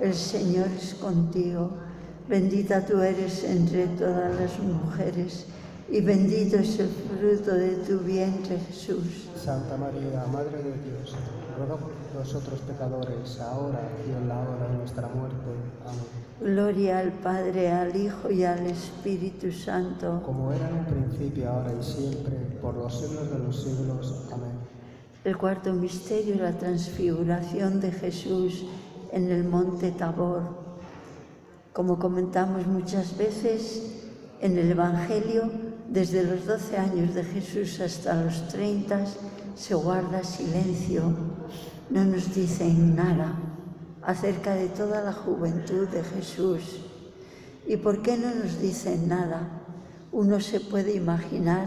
el 0.00 0.14
Señor 0.14 0.68
es 0.76 0.94
contigo. 0.94 1.70
Bendita 2.28 2.84
tú 2.84 3.00
eres 3.00 3.42
entre 3.44 3.86
todas 3.86 4.38
las 4.38 4.58
mujeres 4.58 5.46
y 5.90 6.02
bendito 6.02 6.56
es 6.56 6.78
el 6.78 6.88
fruto 6.88 7.54
de 7.54 7.76
tu 7.76 7.98
vientre 8.00 8.58
Jesús. 8.58 9.28
Santa 9.34 9.76
María, 9.76 10.26
Madre 10.30 10.58
de 10.58 10.72
Dios, 10.84 11.16
ruega 11.56 11.76
por 11.76 11.90
nosotros 12.14 12.60
pecadores, 12.60 13.40
ahora 13.40 13.80
y 14.06 14.10
en 14.10 14.28
la 14.28 14.38
hora 14.38 14.68
de 14.70 14.78
nuestra 14.78 15.08
muerte. 15.08 15.36
Amén. 15.86 16.54
Gloria 16.54 16.98
al 16.98 17.12
Padre, 17.12 17.70
al 17.70 17.96
Hijo 17.96 18.30
y 18.30 18.44
al 18.44 18.66
Espíritu 18.66 19.50
Santo. 19.50 20.22
Como 20.24 20.52
era 20.52 20.68
en 20.68 20.74
un 20.76 20.84
principio, 20.84 21.50
ahora 21.50 21.72
y 21.72 21.82
siempre, 21.82 22.36
por 22.60 22.74
los 22.74 23.00
siglos 23.00 23.30
de 23.30 23.38
los 23.38 23.62
siglos. 23.62 24.26
Amén. 24.30 24.52
El 25.24 25.36
cuarto 25.36 25.72
misterio, 25.72 26.36
la 26.36 26.52
transfiguración 26.52 27.80
de 27.80 27.92
Jesús 27.92 28.64
en 29.12 29.30
el 29.30 29.44
monte 29.44 29.90
Tabor. 29.92 30.42
Como 31.72 31.98
comentamos 31.98 32.66
muchas 32.66 33.16
veces 33.16 34.06
en 34.40 34.58
el 34.58 34.70
Evangelio, 34.70 35.50
desde 35.88 36.22
los 36.22 36.46
12 36.46 36.76
años 36.76 37.14
de 37.14 37.24
Jesús 37.24 37.80
hasta 37.80 38.22
los 38.22 38.48
30 38.48 39.06
se 39.54 39.74
guarda 39.74 40.22
silencio, 40.22 41.02
no 41.90 42.04
nos 42.04 42.34
dicen 42.34 42.94
nada 42.94 43.34
acerca 44.02 44.54
de 44.54 44.68
toda 44.68 45.02
la 45.02 45.12
juventud 45.12 45.88
de 45.88 46.02
Jesús. 46.02 46.80
¿Y 47.66 47.76
por 47.76 48.02
qué 48.02 48.16
no 48.16 48.34
nos 48.34 48.60
dicen 48.60 49.08
nada? 49.08 49.48
Uno 50.12 50.40
se 50.40 50.60
puede 50.60 50.94
imaginar 50.94 51.66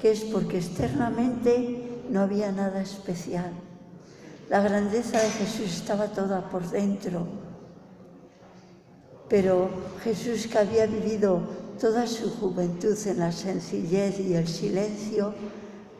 que 0.00 0.10
es 0.10 0.24
porque 0.24 0.58
externamente 0.58 2.02
no 2.10 2.20
había 2.20 2.52
nada 2.52 2.80
especial. 2.82 3.52
La 4.48 4.60
grandeza 4.60 5.20
de 5.20 5.28
Jesús 5.28 5.74
estaba 5.74 6.06
toda 6.06 6.48
por 6.48 6.70
dentro. 6.70 7.26
Pero 9.28 9.68
Jesús 10.04 10.46
que 10.46 10.58
había 10.58 10.86
vivido 10.86 11.40
toda 11.80 12.06
su 12.06 12.30
juventud 12.30 12.96
en 13.06 13.18
la 13.18 13.32
sencillez 13.32 14.20
y 14.20 14.34
el 14.34 14.46
silencio, 14.46 15.34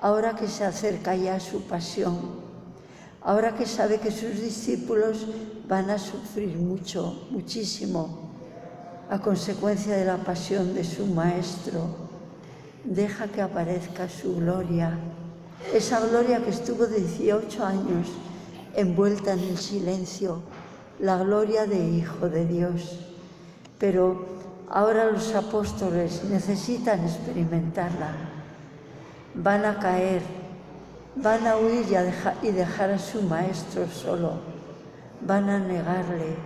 ahora 0.01 0.37
que 0.37 0.47
se 0.47 0.65
acerca 0.65 1.17
ya 1.17 1.41
su 1.41 1.63
pasión, 1.63 2.17
ahora 3.21 3.57
que 3.57 3.67
sabe 3.67 3.99
que 3.99 4.13
sus 4.13 4.41
discípulos 4.41 5.27
van 5.67 5.91
a 5.91 5.99
sufrir 5.99 6.57
mucho, 6.57 7.27
muchísimo, 7.31 8.31
a 9.11 9.21
consecuencia 9.21 9.97
de 9.97 10.05
la 10.05 10.19
pasión 10.19 10.73
de 10.73 10.85
su 10.85 11.05
Maestro, 11.07 12.07
deja 12.85 13.27
que 13.27 13.43
aparezca 13.43 14.09
su 14.09 14.37
gloria, 14.37 14.97
esa 15.75 15.99
gloria 15.99 16.45
que 16.45 16.51
estuvo 16.51 16.87
18 16.87 17.65
años 17.65 18.07
envuelta 18.77 19.33
en 19.33 19.41
el 19.41 19.59
silencio, 19.59 20.43
la 21.01 21.17
gloria 21.19 21.67
de 21.67 21.89
Hijo 21.89 22.29
de 22.29 22.47
Dios. 22.47 23.01
Pero 23.79 24.27
ahora 24.71 25.11
los 25.11 25.35
apóstoles 25.35 26.23
necesitan 26.25 27.05
experimentarla. 27.05 28.13
Van 29.35 29.65
a 29.65 29.79
caer, 29.79 30.23
van 31.17 31.47
a 31.47 31.57
huir 31.57 31.87
y, 32.43 32.51
dejar 32.51 32.91
a 32.91 32.99
su 32.99 33.23
maestro 33.23 33.89
solo, 33.89 34.35
van 35.27 35.49
a 35.51 35.59
negarle 35.59 36.37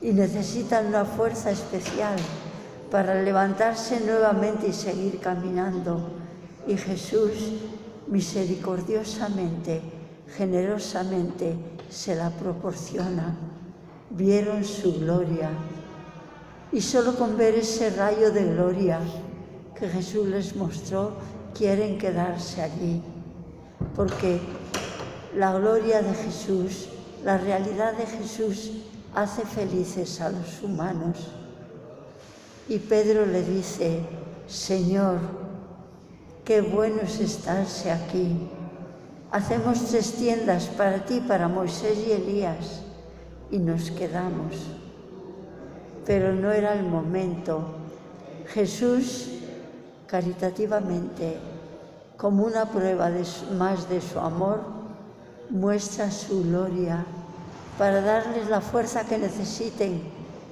y 0.00 0.12
necesitan 0.12 0.86
una 0.86 1.04
fuerza 1.04 1.50
especial 1.50 2.16
para 2.90 3.20
levantarse 3.22 4.00
nuevamente 4.00 4.68
y 4.68 4.72
seguir 4.72 5.18
caminando. 5.20 6.10
Y 6.66 6.76
Jesús 6.76 7.32
misericordiosamente, 8.08 9.95
generosamente 10.34 11.54
se 11.88 12.14
la 12.14 12.30
proporciona. 12.30 13.36
Vieron 14.10 14.64
su 14.64 15.00
gloria 15.00 15.50
y 16.72 16.80
solo 16.80 17.16
con 17.16 17.36
ver 17.36 17.54
ese 17.54 17.90
rayo 17.90 18.30
de 18.32 18.44
gloria 18.44 19.00
que 19.78 19.88
Jesús 19.88 20.26
les 20.26 20.56
mostró, 20.56 21.12
quieren 21.54 21.98
quedarse 21.98 22.62
allí, 22.62 23.02
porque 23.94 24.40
la 25.36 25.52
gloria 25.58 26.02
de 26.02 26.14
Jesús, 26.14 26.88
la 27.24 27.38
realidad 27.38 27.92
de 27.94 28.06
Jesús 28.06 28.72
hace 29.14 29.42
felices 29.44 30.20
a 30.20 30.30
los 30.30 30.62
humanos. 30.62 31.18
Y 32.68 32.78
Pedro 32.78 33.26
le 33.26 33.42
dice, 33.42 34.00
Señor, 34.46 35.18
qué 36.44 36.60
bueno 36.60 37.02
es 37.02 37.20
estarse 37.20 37.92
aquí. 37.92 38.48
Hacemos 39.30 39.84
tres 39.86 40.12
tiendas 40.12 40.66
para 40.66 41.04
ti, 41.04 41.20
para 41.20 41.48
Moisés 41.48 41.98
y 42.06 42.12
Elías, 42.12 42.82
y 43.50 43.58
nos 43.58 43.90
quedamos. 43.90 44.54
Pero 46.04 46.32
no 46.32 46.52
era 46.52 46.74
el 46.74 46.84
momento. 46.84 47.64
Jesús, 48.46 49.28
caritativamente, 50.06 51.36
como 52.16 52.44
una 52.44 52.66
prueba 52.66 53.10
más 53.58 53.88
de 53.88 54.00
su 54.00 54.18
amor, 54.18 54.60
muestra 55.50 56.10
su 56.10 56.42
gloria 56.44 57.04
para 57.78 58.00
darles 58.00 58.48
la 58.48 58.60
fuerza 58.60 59.04
que 59.04 59.18
necesiten 59.18 60.02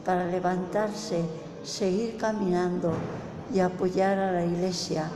para 0.04 0.26
levantarse, 0.26 1.22
seguir 1.62 2.16
caminando 2.18 2.92
y 3.52 3.60
apoyar 3.60 4.18
a 4.18 4.32
la 4.32 4.44
Iglesia 4.44 5.08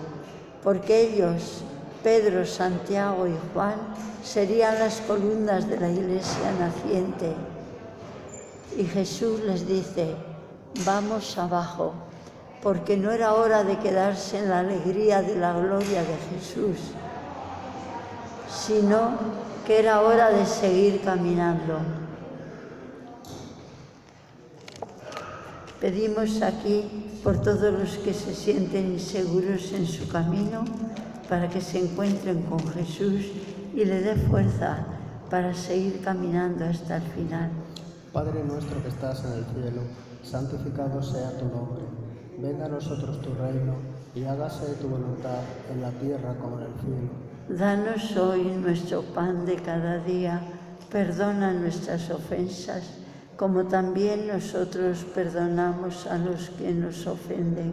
porque 0.62 1.00
ellos, 1.00 1.62
Pedro, 2.02 2.46
Santiago 2.46 3.26
y 3.26 3.34
Juan, 3.52 3.76
serían 4.22 4.78
las 4.78 5.00
columnas 5.02 5.68
de 5.68 5.80
la 5.80 5.90
iglesia 5.90 6.52
naciente. 6.58 7.34
Y 8.76 8.84
Jesús 8.84 9.40
les 9.40 9.66
dice, 9.66 10.14
vamos 10.84 11.36
abajo, 11.38 11.94
porque 12.62 12.96
no 12.96 13.10
era 13.10 13.34
hora 13.34 13.64
de 13.64 13.78
quedarse 13.78 14.38
en 14.38 14.50
la 14.50 14.60
alegría 14.60 15.22
de 15.22 15.36
la 15.36 15.52
gloria 15.52 16.02
de 16.02 16.16
Jesús, 16.32 16.76
sino 18.48 19.12
que 19.66 19.78
era 19.78 20.00
hora 20.00 20.30
de 20.30 20.46
seguir 20.46 21.00
caminando. 21.00 21.78
Pedimos 25.80 26.42
aquí 26.42 27.20
por 27.22 27.40
todos 27.40 27.72
los 27.72 27.98
que 27.98 28.12
se 28.12 28.34
sienten 28.34 28.92
inseguros 28.92 29.72
en 29.72 29.86
su 29.86 30.08
camino, 30.08 30.64
para 31.28 31.48
que 31.48 31.60
se 31.60 31.78
encuentren 31.78 32.42
con 32.42 32.66
Jesús 32.68 33.26
y 33.74 33.84
le 33.84 34.00
dé 34.00 34.14
fuerza 34.14 34.78
para 35.30 35.52
seguir 35.54 36.00
caminando 36.02 36.64
hasta 36.64 36.96
el 36.96 37.02
final. 37.02 37.50
Padre 38.12 38.42
nuestro 38.44 38.82
que 38.82 38.88
estás 38.88 39.24
en 39.24 39.32
el 39.32 39.44
cielo, 39.44 39.82
santificado 40.22 41.02
sea 41.02 41.36
tu 41.38 41.44
nombre. 41.46 41.82
Venga 42.38 42.66
a 42.66 42.68
nosotros 42.68 43.20
tu 43.20 43.34
reino 43.34 43.74
y 44.14 44.24
hágase 44.24 44.74
tu 44.80 44.88
voluntad 44.88 45.42
en 45.72 45.82
la 45.82 45.90
tierra 45.90 46.34
como 46.40 46.58
en 46.58 46.66
el 46.66 46.72
cielo. 46.80 47.58
Danos 47.58 48.16
hoy 48.16 48.44
nuestro 48.44 49.02
pan 49.02 49.44
de 49.44 49.56
cada 49.56 49.98
día. 49.98 50.40
Perdona 50.90 51.52
nuestras 51.52 52.10
ofensas 52.10 52.98
como 53.38 53.66
también 53.66 54.26
nosotros 54.26 55.06
perdonamos 55.14 56.08
a 56.08 56.18
los 56.18 56.50
que 56.50 56.72
nos 56.72 57.06
ofenden. 57.06 57.72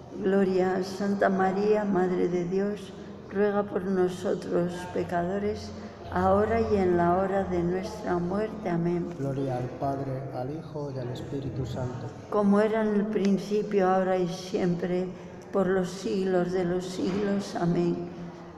Gloria 0.19 0.75
a 0.75 0.83
Santa 0.83 1.29
María, 1.29 1.85
Madre 1.85 2.27
de 2.27 2.45
Dios, 2.45 2.93
ruega 3.31 3.63
por 3.63 3.83
nosotros 3.83 4.73
pecadores, 4.93 5.71
ahora 6.11 6.59
y 6.59 6.75
en 6.75 6.97
la 6.97 7.17
hora 7.17 7.45
de 7.45 7.63
nuestra 7.63 8.17
muerte. 8.17 8.69
Amén. 8.69 9.07
Gloria 9.17 9.57
al 9.57 9.69
Padre, 9.79 10.21
al 10.35 10.51
Hijo 10.51 10.91
y 10.95 10.99
al 10.99 11.09
Espíritu 11.09 11.65
Santo. 11.65 12.07
Como 12.29 12.59
era 12.59 12.81
en 12.81 12.95
el 12.95 13.05
principio, 13.05 13.89
ahora 13.89 14.17
y 14.17 14.27
siempre, 14.27 15.07
por 15.53 15.67
los 15.67 15.89
siglos 15.89 16.51
de 16.51 16.65
los 16.65 16.85
siglos. 16.85 17.55
Amén. 17.55 17.95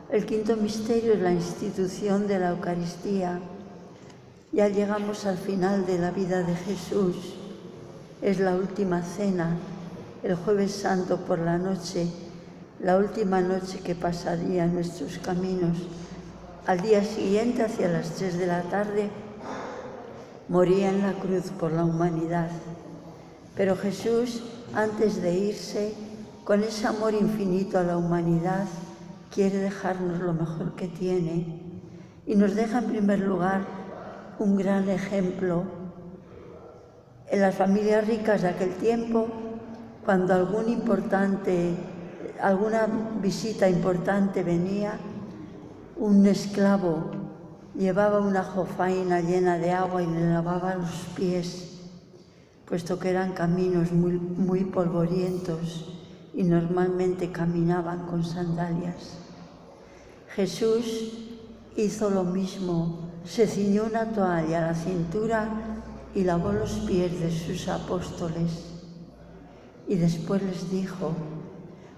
El 0.10 0.26
quinto 0.26 0.56
misterio 0.58 1.14
es 1.14 1.22
la 1.22 1.32
institución 1.32 2.28
de 2.28 2.39
la 2.39 2.49
Eucaristía. 2.49 3.39
Ya 4.51 4.68
llegamos 4.68 5.26
al 5.26 5.38
final 5.38 5.86
de 5.86 5.99
la 5.99 6.12
vida 6.12 6.43
de 6.43 6.56
Jesús. 6.56 7.36
Es 8.22 8.39
la 8.39 8.56
última 8.56 9.01
cena, 9.01 9.58
el 10.24 10.36
jueves 10.36 10.71
santo 10.71 11.17
por 11.17 11.39
la 11.39 11.57
noche, 11.57 12.07
la 12.80 12.97
última 12.97 13.41
noche 13.41 13.80
que 13.80 13.93
pasaría 13.93 14.63
en 14.63 14.74
nuestros 14.74 15.17
caminos. 15.19 15.78
Al 16.65 16.80
día 16.82 17.03
siguiente, 17.03 17.63
hacia 17.63 17.89
las 17.89 18.11
tres 18.11 18.38
de 18.38 18.47
la 18.47 18.61
tarde, 18.63 19.09
moría 20.47 20.89
en 20.89 21.01
la 21.01 21.13
cruz 21.13 21.51
por 21.59 21.74
la 21.74 21.84
humanidad. 21.84 22.49
Pero 23.55 23.76
Jesús, 23.76 24.43
antes 24.74 25.21
de 25.21 25.34
irse, 25.34 25.93
con 26.45 26.63
ese 26.63 26.88
amor 26.88 27.13
infinito 27.13 27.78
a 27.78 27.84
la 27.84 27.97
humanidad, 27.97 28.65
quiere 29.30 29.57
dejarnos 29.57 30.19
lo 30.19 30.34
mejor 30.34 30.76
que 30.76 30.88
tiene 30.88 31.61
y 32.26 32.36
nos 32.36 32.55
deja 32.55 32.80
en 32.80 32.86
primer 32.86 33.19
lugar 33.19 33.61
un 34.39 34.55
gran 34.55 34.89
ejemplo. 34.89 35.63
En 37.30 37.41
las 37.41 37.55
familias 37.55 38.07
ricas 38.07 38.41
de 38.41 38.49
aquel 38.49 38.76
tiempo, 38.76 39.28
cuando 40.06 40.34
algún 40.34 40.70
importante, 40.70 41.76
alguna 42.41 42.88
visita 43.22 43.70
importante 43.70 44.43
venía, 44.43 44.97
un 45.97 46.26
esclavo 46.26 47.24
llevaba 47.78 48.20
una 48.20 48.43
jofaina 48.43 49.22
llena 49.22 49.58
de 49.58 49.72
agua 49.72 50.04
y 50.04 50.08
le 50.08 50.30
lavaba 50.30 50.76
los 50.76 50.91
pies, 51.16 51.80
puesto 52.66 52.99
que 52.99 53.10
eran 53.10 53.34
caminos 53.34 53.91
muy, 53.91 54.14
muy 54.14 54.66
polvorientos 54.66 55.89
y 56.34 56.43
normalmente 56.43 57.32
caminaban 57.32 58.06
con 58.06 58.24
sandalias. 58.24 59.18
Jesús 60.36 61.14
hizo 61.76 62.10
lo 62.10 62.24
mismo, 62.24 63.10
se 63.26 63.47
ciñó 63.47 63.86
una 63.86 64.12
toalla 64.12 64.58
a 64.60 64.72
la 64.72 64.76
cintura 64.76 65.49
y 66.16 66.24
lavó 66.24 66.51
los 66.51 66.72
pies 66.88 67.20
de 67.20 67.32
sus 67.32 67.68
apóstoles. 67.68 68.72
Y 69.88 69.95
después 69.95 70.41
les 70.41 70.71
dijo, 70.71 71.13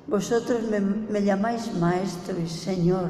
vosotros 0.07 0.61
me, 1.09 1.23
llamáis 1.23 1.73
maestro 1.75 2.39
y 2.39 2.47
señor, 2.47 3.09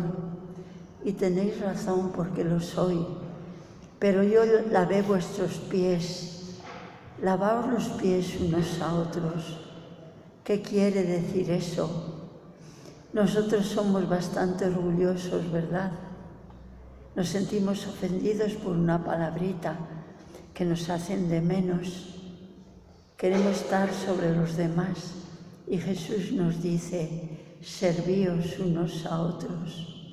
y 1.04 1.12
tenéis 1.12 1.60
razón 1.60 2.12
porque 2.16 2.44
lo 2.44 2.60
soy, 2.60 3.06
pero 4.00 4.24
yo 4.24 4.42
lavé 4.72 5.02
vuestros 5.02 5.58
pies, 5.70 6.60
lavaos 7.22 7.68
los 7.68 7.88
pies 8.02 8.40
unos 8.40 8.82
a 8.82 8.94
otros. 8.94 9.60
¿Qué 10.44 10.62
quiere 10.62 11.04
decir 11.04 11.50
eso? 11.52 12.16
Nosotros 13.14 13.66
somos 13.66 14.08
bastante 14.08 14.66
orgullosos, 14.66 15.52
¿verdad? 15.52 15.92
Nos 17.16 17.30
sentimos 17.30 17.88
ofendidos 17.88 18.54
por 18.54 18.74
una 18.74 19.04
palabrita 19.04 19.78
que 20.54 20.66
nos 20.66 20.90
hacen 20.90 21.30
de 21.30 21.42
menos. 21.42 22.15
Queremos 23.18 23.62
estar 23.62 23.90
sobre 23.94 24.36
los 24.36 24.58
demás 24.58 25.14
y 25.68 25.78
Jesús 25.78 26.34
nos 26.34 26.62
dice, 26.62 27.58
servíos 27.62 28.60
unos 28.60 29.06
a 29.06 29.22
otros. 29.22 30.12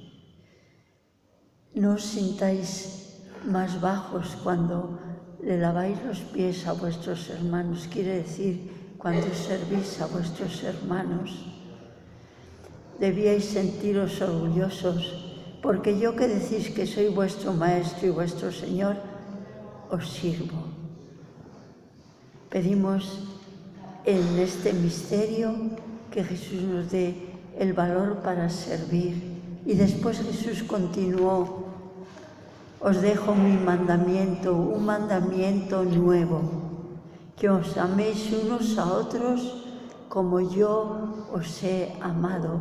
No 1.74 1.94
os 1.94 2.04
sintáis 2.04 3.18
más 3.44 3.80
bajos 3.80 4.38
cuando 4.44 5.00
le 5.42 5.58
laváis 5.58 5.98
los 6.06 6.20
pies 6.30 6.64
a 6.66 6.74
vuestros 6.74 7.28
hermanos, 7.28 7.88
quiere 7.90 8.22
decir 8.22 8.94
cuando 8.98 9.26
servís 9.34 10.00
a 10.00 10.06
vuestros 10.06 10.62
hermanos. 10.62 11.42
Debíais 13.00 13.44
sentiros 13.50 14.22
orgullosos, 14.22 15.58
porque 15.60 15.98
yo 15.98 16.14
que 16.14 16.28
decís 16.28 16.70
que 16.70 16.86
soy 16.86 17.08
vuestro 17.08 17.52
maestro 17.52 18.06
y 18.06 18.10
vuestro 18.10 18.52
Señor, 18.52 18.94
os 19.90 20.06
sirvo. 20.08 20.71
Pedimos 22.52 23.18
en 24.04 24.38
este 24.38 24.74
misterio 24.74 25.54
que 26.10 26.22
Jesús 26.22 26.60
nos 26.64 26.90
dé 26.90 27.32
el 27.58 27.72
valor 27.72 28.18
para 28.18 28.50
servir. 28.50 29.40
Y 29.64 29.72
después 29.72 30.20
Jesús 30.20 30.62
continuó, 30.62 31.64
os 32.78 33.00
dejo 33.00 33.34
mi 33.34 33.56
mandamiento, 33.56 34.54
un 34.54 34.84
mandamiento 34.84 35.82
nuevo, 35.82 36.42
que 37.36 37.48
os 37.48 37.78
améis 37.78 38.30
unos 38.44 38.76
a 38.76 38.84
otros 38.84 39.64
como 40.10 40.38
yo 40.40 41.30
os 41.32 41.62
he 41.62 41.96
amado. 42.02 42.60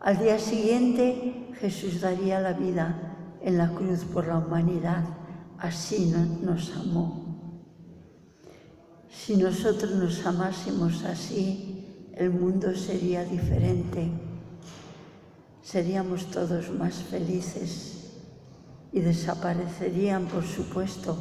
Al 0.00 0.18
día 0.18 0.38
siguiente 0.38 1.48
Jesús 1.60 2.02
daría 2.02 2.40
la 2.40 2.52
vida 2.52 3.38
en 3.40 3.56
la 3.56 3.70
cruz 3.70 4.04
por 4.04 4.26
la 4.26 4.36
humanidad, 4.36 5.04
así 5.56 6.12
nos 6.42 6.76
amó. 6.76 7.31
Si 9.12 9.36
nosotros 9.36 9.92
nos 9.92 10.24
amásemos 10.26 11.04
así, 11.04 12.08
el 12.14 12.30
mundo 12.30 12.74
sería 12.74 13.24
diferente. 13.24 14.10
Seríamos 15.62 16.30
todos 16.30 16.70
más 16.70 16.94
felices 16.94 18.20
y 18.90 19.00
desaparecerían, 19.00 20.26
por 20.26 20.44
supuesto, 20.44 21.16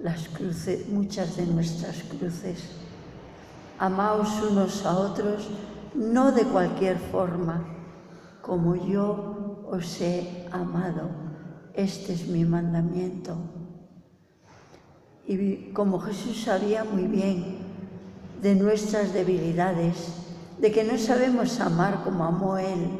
las 0.00 0.28
cruces, 0.28 0.88
muchas 0.88 1.36
de 1.36 1.46
nuestras 1.46 2.02
cruces. 2.02 2.64
Amaos 3.78 4.42
unos 4.50 4.84
a 4.84 4.98
otros, 4.98 5.48
no 5.94 6.32
de 6.32 6.44
cualquier 6.44 6.98
forma, 6.98 7.64
como 8.42 8.74
yo 8.76 9.66
os 9.70 10.00
he 10.00 10.46
amado. 10.50 11.10
Este 11.74 12.14
es 12.14 12.26
mi 12.28 12.44
mandamiento. 12.44 13.36
Y 15.26 15.72
como 15.72 15.98
Jesús 15.98 16.42
sabía 16.44 16.84
muy 16.84 17.04
bien 17.04 17.58
de 18.40 18.54
nuestras 18.54 19.12
debilidades, 19.12 20.12
de 20.60 20.70
que 20.70 20.84
no 20.84 20.96
sabemos 20.98 21.60
amar 21.60 22.04
como 22.04 22.24
amó 22.24 22.58
Él, 22.58 22.90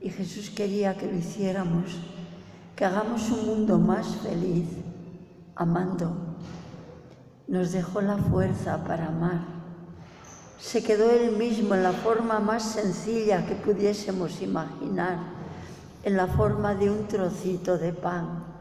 y 0.00 0.10
Jesús 0.10 0.50
quería 0.50 0.96
que 0.96 1.06
lo 1.06 1.16
hiciéramos, 1.16 1.96
que 2.74 2.84
hagamos 2.84 3.30
un 3.30 3.46
mundo 3.46 3.78
más 3.78 4.16
feliz, 4.16 4.66
amando. 5.54 6.36
Nos 7.46 7.72
dejó 7.72 8.00
la 8.00 8.16
fuerza 8.16 8.84
para 8.84 9.06
amar. 9.06 9.40
Se 10.58 10.82
quedó 10.82 11.08
Él 11.10 11.36
mismo 11.36 11.76
en 11.76 11.84
la 11.84 11.92
forma 11.92 12.40
más 12.40 12.64
sencilla 12.64 13.46
que 13.46 13.54
pudiésemos 13.54 14.42
imaginar, 14.42 15.18
en 16.02 16.16
la 16.16 16.26
forma 16.26 16.74
de 16.74 16.90
un 16.90 17.06
trocito 17.06 17.78
de 17.78 17.92
pan 17.92 18.57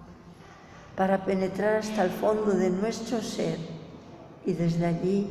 para 0.98 1.24
penetrar 1.24 1.76
hasta 1.76 2.04
el 2.04 2.10
fondo 2.10 2.52
de 2.52 2.72
nuestro 2.72 3.22
ser 3.22 3.60
y 4.43 4.54
desde 4.54 4.88
allí 4.88 5.30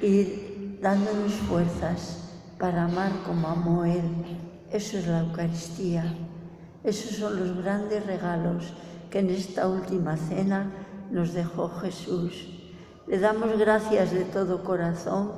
ir 0.00 0.78
dándonos 0.80 1.34
fuerzas 1.34 2.30
para 2.58 2.84
amar 2.84 3.12
como 3.26 3.48
amó 3.48 3.84
Él. 3.84 4.00
Eso 4.70 4.96
es 4.96 5.06
la 5.06 5.20
Eucaristía. 5.20 6.16
Esos 6.82 7.18
son 7.18 7.38
los 7.38 7.62
grandes 7.62 8.06
regalos 8.06 8.72
que 9.10 9.18
en 9.18 9.28
esta 9.28 9.68
última 9.68 10.16
cena 10.16 10.72
nos 11.10 11.34
dejó 11.34 11.68
Jesús. 11.68 12.48
Le 13.06 13.18
damos 13.18 13.58
gracias 13.58 14.10
de 14.12 14.24
todo 14.24 14.64
corazón 14.64 15.32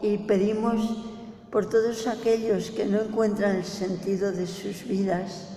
y 0.00 0.16
pedimos 0.16 1.04
por 1.50 1.68
todos 1.68 2.06
aquellos 2.06 2.70
que 2.70 2.86
no 2.86 3.02
encuentran 3.02 3.56
el 3.56 3.64
sentido 3.64 4.32
de 4.32 4.46
sus 4.46 4.88
vidas, 4.88 5.53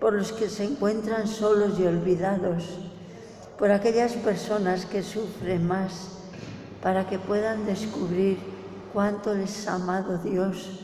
por 0.00 0.12
los 0.12 0.32
que 0.32 0.48
se 0.48 0.64
encuentran 0.64 1.26
solos 1.26 1.78
y 1.78 1.86
olvidados, 1.86 2.78
por 3.58 3.70
aquellas 3.70 4.12
personas 4.12 4.84
que 4.84 5.02
sufren 5.02 5.66
más, 5.66 6.10
para 6.82 7.08
que 7.08 7.18
puedan 7.18 7.64
descubrir 7.64 8.38
cuánto 8.92 9.34
les 9.34 9.66
ha 9.66 9.74
amado 9.74 10.18
Dios, 10.18 10.80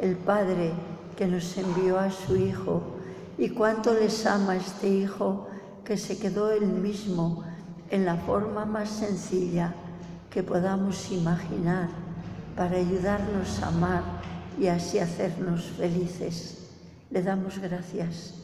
el 0.00 0.16
Padre 0.16 0.72
que 1.16 1.26
nos 1.26 1.56
envió 1.56 1.98
a 1.98 2.10
su 2.10 2.36
Hijo, 2.36 2.82
y 3.36 3.50
cuánto 3.50 3.92
les 3.94 4.26
ama 4.26 4.56
este 4.56 4.88
Hijo 4.88 5.48
que 5.84 5.96
se 5.96 6.18
quedó 6.18 6.50
él 6.50 6.66
mismo 6.66 7.44
en 7.90 8.04
la 8.04 8.16
forma 8.16 8.64
más 8.64 8.88
sencilla 8.88 9.74
que 10.30 10.42
podamos 10.42 11.10
imaginar 11.10 11.88
para 12.56 12.76
ayudarnos 12.76 13.62
a 13.62 13.68
amar 13.68 14.02
y 14.58 14.68
así 14.68 14.98
hacernos 14.98 15.64
felices. 15.76 16.70
Le 17.10 17.22
damos 17.22 17.58
gracias. 17.58 18.43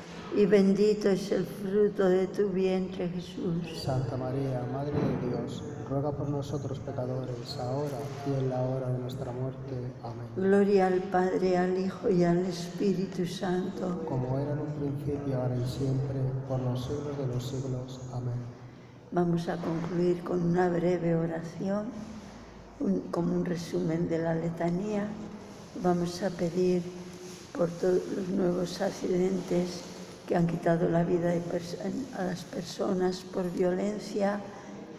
y 0.35 0.45
bendito 0.45 1.09
es 1.09 1.31
el 1.31 1.45
fruto 1.45 2.07
de 2.07 2.27
tu 2.27 2.49
vientre 2.49 3.09
Jesús. 3.09 3.81
Santa 3.83 4.15
María, 4.17 4.61
Madre 4.71 4.93
de 4.93 5.27
Dios, 5.29 5.63
ruega 5.89 6.11
por 6.11 6.29
nosotros 6.29 6.79
pecadores, 6.79 7.57
ahora 7.59 7.97
y 8.27 8.39
en 8.39 8.49
la 8.49 8.61
hora 8.61 8.87
de 8.91 8.99
nuestra 8.99 9.31
muerte. 9.31 9.59
Amén. 10.03 10.27
Gloria 10.37 10.87
al 10.87 10.99
Padre, 11.03 11.57
al 11.57 11.77
Hijo 11.77 12.09
y 12.09 12.23
al 12.23 12.45
Espíritu 12.45 13.25
Santo. 13.25 14.03
Como 14.07 14.39
era 14.39 14.53
en 14.53 14.59
un 14.59 14.73
principio, 14.95 15.41
ahora 15.41 15.55
y 15.55 15.69
siempre, 15.69 16.15
por 16.47 16.59
los 16.61 16.81
siglos 16.85 17.17
de 17.17 17.27
los 17.27 17.43
siglos. 17.47 17.99
Amén. 18.13 18.33
Vamos 19.11 19.49
a 19.49 19.57
concluir 19.57 20.23
con 20.23 20.41
una 20.41 20.69
breve 20.69 21.15
oración, 21.15 21.87
un- 22.79 23.01
como 23.11 23.33
un 23.35 23.43
resumen 23.43 24.07
de 24.07 24.19
la 24.19 24.33
letanía. 24.33 25.07
Vamos 25.83 26.23
a 26.23 26.29
pedir 26.29 26.81
por 27.57 27.67
todos 27.69 27.99
los 28.15 28.29
nuevos 28.29 28.81
accidentes 28.81 29.81
que 30.27 30.35
han 30.35 30.47
quitado 30.47 30.89
la 30.89 31.03
vida 31.03 31.33
a 32.17 32.23
las 32.23 32.43
personas 32.43 33.19
por 33.19 33.51
violencia 33.51 34.39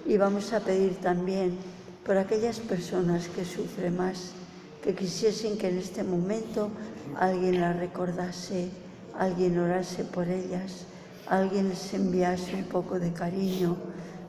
y 0.06 0.16
vamos 0.16 0.52
a 0.52 0.60
pedir 0.60 0.96
también 0.96 1.56
por 2.04 2.16
aquellas 2.16 2.58
personas 2.58 3.28
que 3.28 3.44
sufren 3.44 3.96
más, 3.96 4.32
que 4.82 4.94
quisiesen 4.94 5.56
que 5.56 5.68
en 5.68 5.78
este 5.78 6.02
momento 6.02 6.70
alguien 7.18 7.60
las 7.60 7.76
recordase, 7.76 8.70
alguien 9.16 9.58
orase 9.58 10.04
por 10.04 10.28
ellas, 10.28 10.86
alguien 11.28 11.68
les 11.68 11.94
enviase 11.94 12.54
un 12.54 12.64
poco 12.64 12.98
de 12.98 13.12
cariño, 13.12 13.76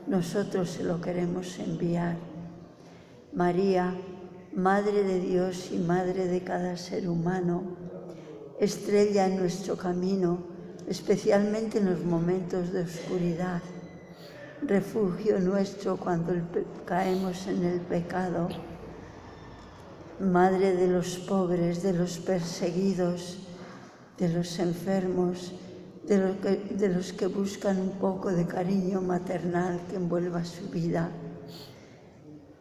nosotros 0.06 0.70
se 0.70 0.84
lo 0.84 1.00
queremos 1.00 1.58
enviar. 1.58 2.16
María, 3.32 3.94
Madre 4.54 5.02
de 5.02 5.18
Dios 5.18 5.70
y 5.72 5.78
Madre 5.78 6.28
de 6.28 6.44
cada 6.44 6.76
ser 6.76 7.08
humano, 7.08 7.64
estrella 8.60 9.26
en 9.26 9.38
nuestro 9.38 9.76
camino, 9.76 10.53
especialmente 10.88 11.78
en 11.78 11.90
los 11.90 12.04
momentos 12.04 12.72
de 12.72 12.82
oscuridad, 12.82 13.62
refugio 14.62 15.40
nuestro 15.40 15.96
cuando 15.96 16.32
caemos 16.84 17.46
en 17.46 17.64
el 17.64 17.80
pecado, 17.80 18.48
Madre 20.20 20.76
de 20.76 20.86
los 20.86 21.18
pobres, 21.18 21.82
de 21.82 21.92
los 21.92 22.18
perseguidos, 22.18 23.38
de 24.16 24.28
los 24.28 24.60
enfermos, 24.60 25.52
de, 26.06 26.88
los 26.88 27.12
que 27.12 27.26
buscan 27.26 27.80
un 27.80 27.90
poco 27.98 28.30
de 28.30 28.46
cariño 28.46 29.00
maternal 29.00 29.80
que 29.90 29.96
envuelva 29.96 30.44
su 30.44 30.68
vida. 30.70 31.10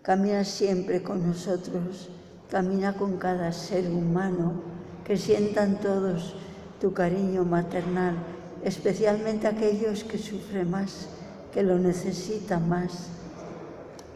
Camina 0.01 0.43
siempre 0.43 1.03
con 1.03 1.27
nosotros, 1.27 2.09
camina 2.49 2.95
con 2.95 3.17
cada 3.17 3.51
ser 3.51 3.87
humano, 3.87 4.63
que 5.05 5.15
sientan 5.15 5.79
todos 5.79 6.35
tu 6.83 6.91
cariño 6.91 7.45
maternal, 7.45 8.13
especialmente 8.61 9.47
aquellos 9.47 10.03
que 10.03 10.17
sufren 10.17 10.69
más, 10.69 11.07
que 11.53 11.63
lo 11.63 11.79
necesitan 11.79 12.67
más. 12.67 13.07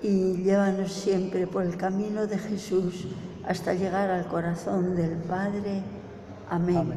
Y 0.03 0.33
llévanos 0.43 0.91
siempre 0.91 1.47
por 1.47 1.63
el 1.63 1.77
camino 1.77 2.27
de 2.27 2.37
Jesús 2.37 3.07
hasta 3.47 3.73
llegar 3.73 4.11
al 4.11 4.27
corazón 4.27 4.97
del 4.97 5.11
Padre. 5.11 5.81
Amén. 6.49 6.91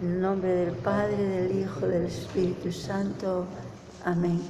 En 0.00 0.08
el 0.12 0.20
nombre 0.22 0.48
del 0.64 0.76
Padre, 0.76 1.18
del 1.18 1.60
Hijo, 1.60 1.86
del 1.86 2.06
Espíritu 2.06 2.72
Santo. 2.72 3.44
Amén. 4.02 4.40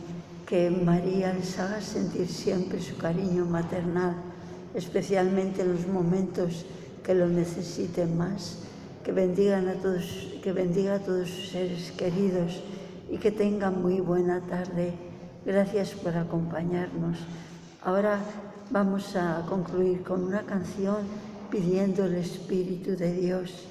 Que 0.47 0.71
María 0.71 1.33
les 1.33 1.59
haga 1.59 1.81
sentir 1.81 2.29
siempre 2.29 2.81
su 2.81 2.97
cariño 2.99 3.45
maternal, 3.47 4.15
especialmente 4.77 5.63
en 5.63 5.73
los 5.73 5.89
momentos 5.89 6.65
que 7.03 7.17
lo 7.17 7.27
necesiten 7.27 8.17
más. 8.17 8.66
Que 9.07 9.13
bendigan 9.13 9.69
a 9.69 9.75
todos, 9.75 10.35
que 10.43 10.51
bendiga 10.51 10.97
a 10.97 10.99
todos 10.99 11.31
sus 11.31 11.51
seres 11.51 11.93
queridos 11.93 12.61
y 13.09 13.19
que 13.19 13.31
tengan 13.31 13.81
muy 13.81 14.01
buena 14.01 14.41
tarde. 14.41 14.95
Gracias 15.45 15.93
por 15.93 16.17
acompañarnos. 16.17 17.17
Ahora 17.85 18.19
vamos 18.73 19.15
a 19.15 19.47
concluir 19.49 20.03
con 20.03 20.25
una 20.25 20.43
canción 20.43 21.07
pidiendo 21.53 22.07
el 22.07 22.17
Espíritu 22.17 22.97
de 22.97 23.13
Dios 23.13 23.69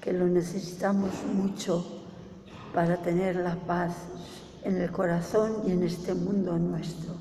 que 0.00 0.12
lo 0.12 0.28
necesitamos 0.28 1.10
mucho 1.34 1.84
para 2.72 2.98
tener 2.98 3.34
la 3.34 3.56
paz 3.56 3.96
en 4.62 4.76
el 4.76 4.92
corazón 4.92 5.56
y 5.66 5.72
en 5.72 5.82
este 5.82 6.14
mundo 6.14 6.56
nuestro. 6.56 7.17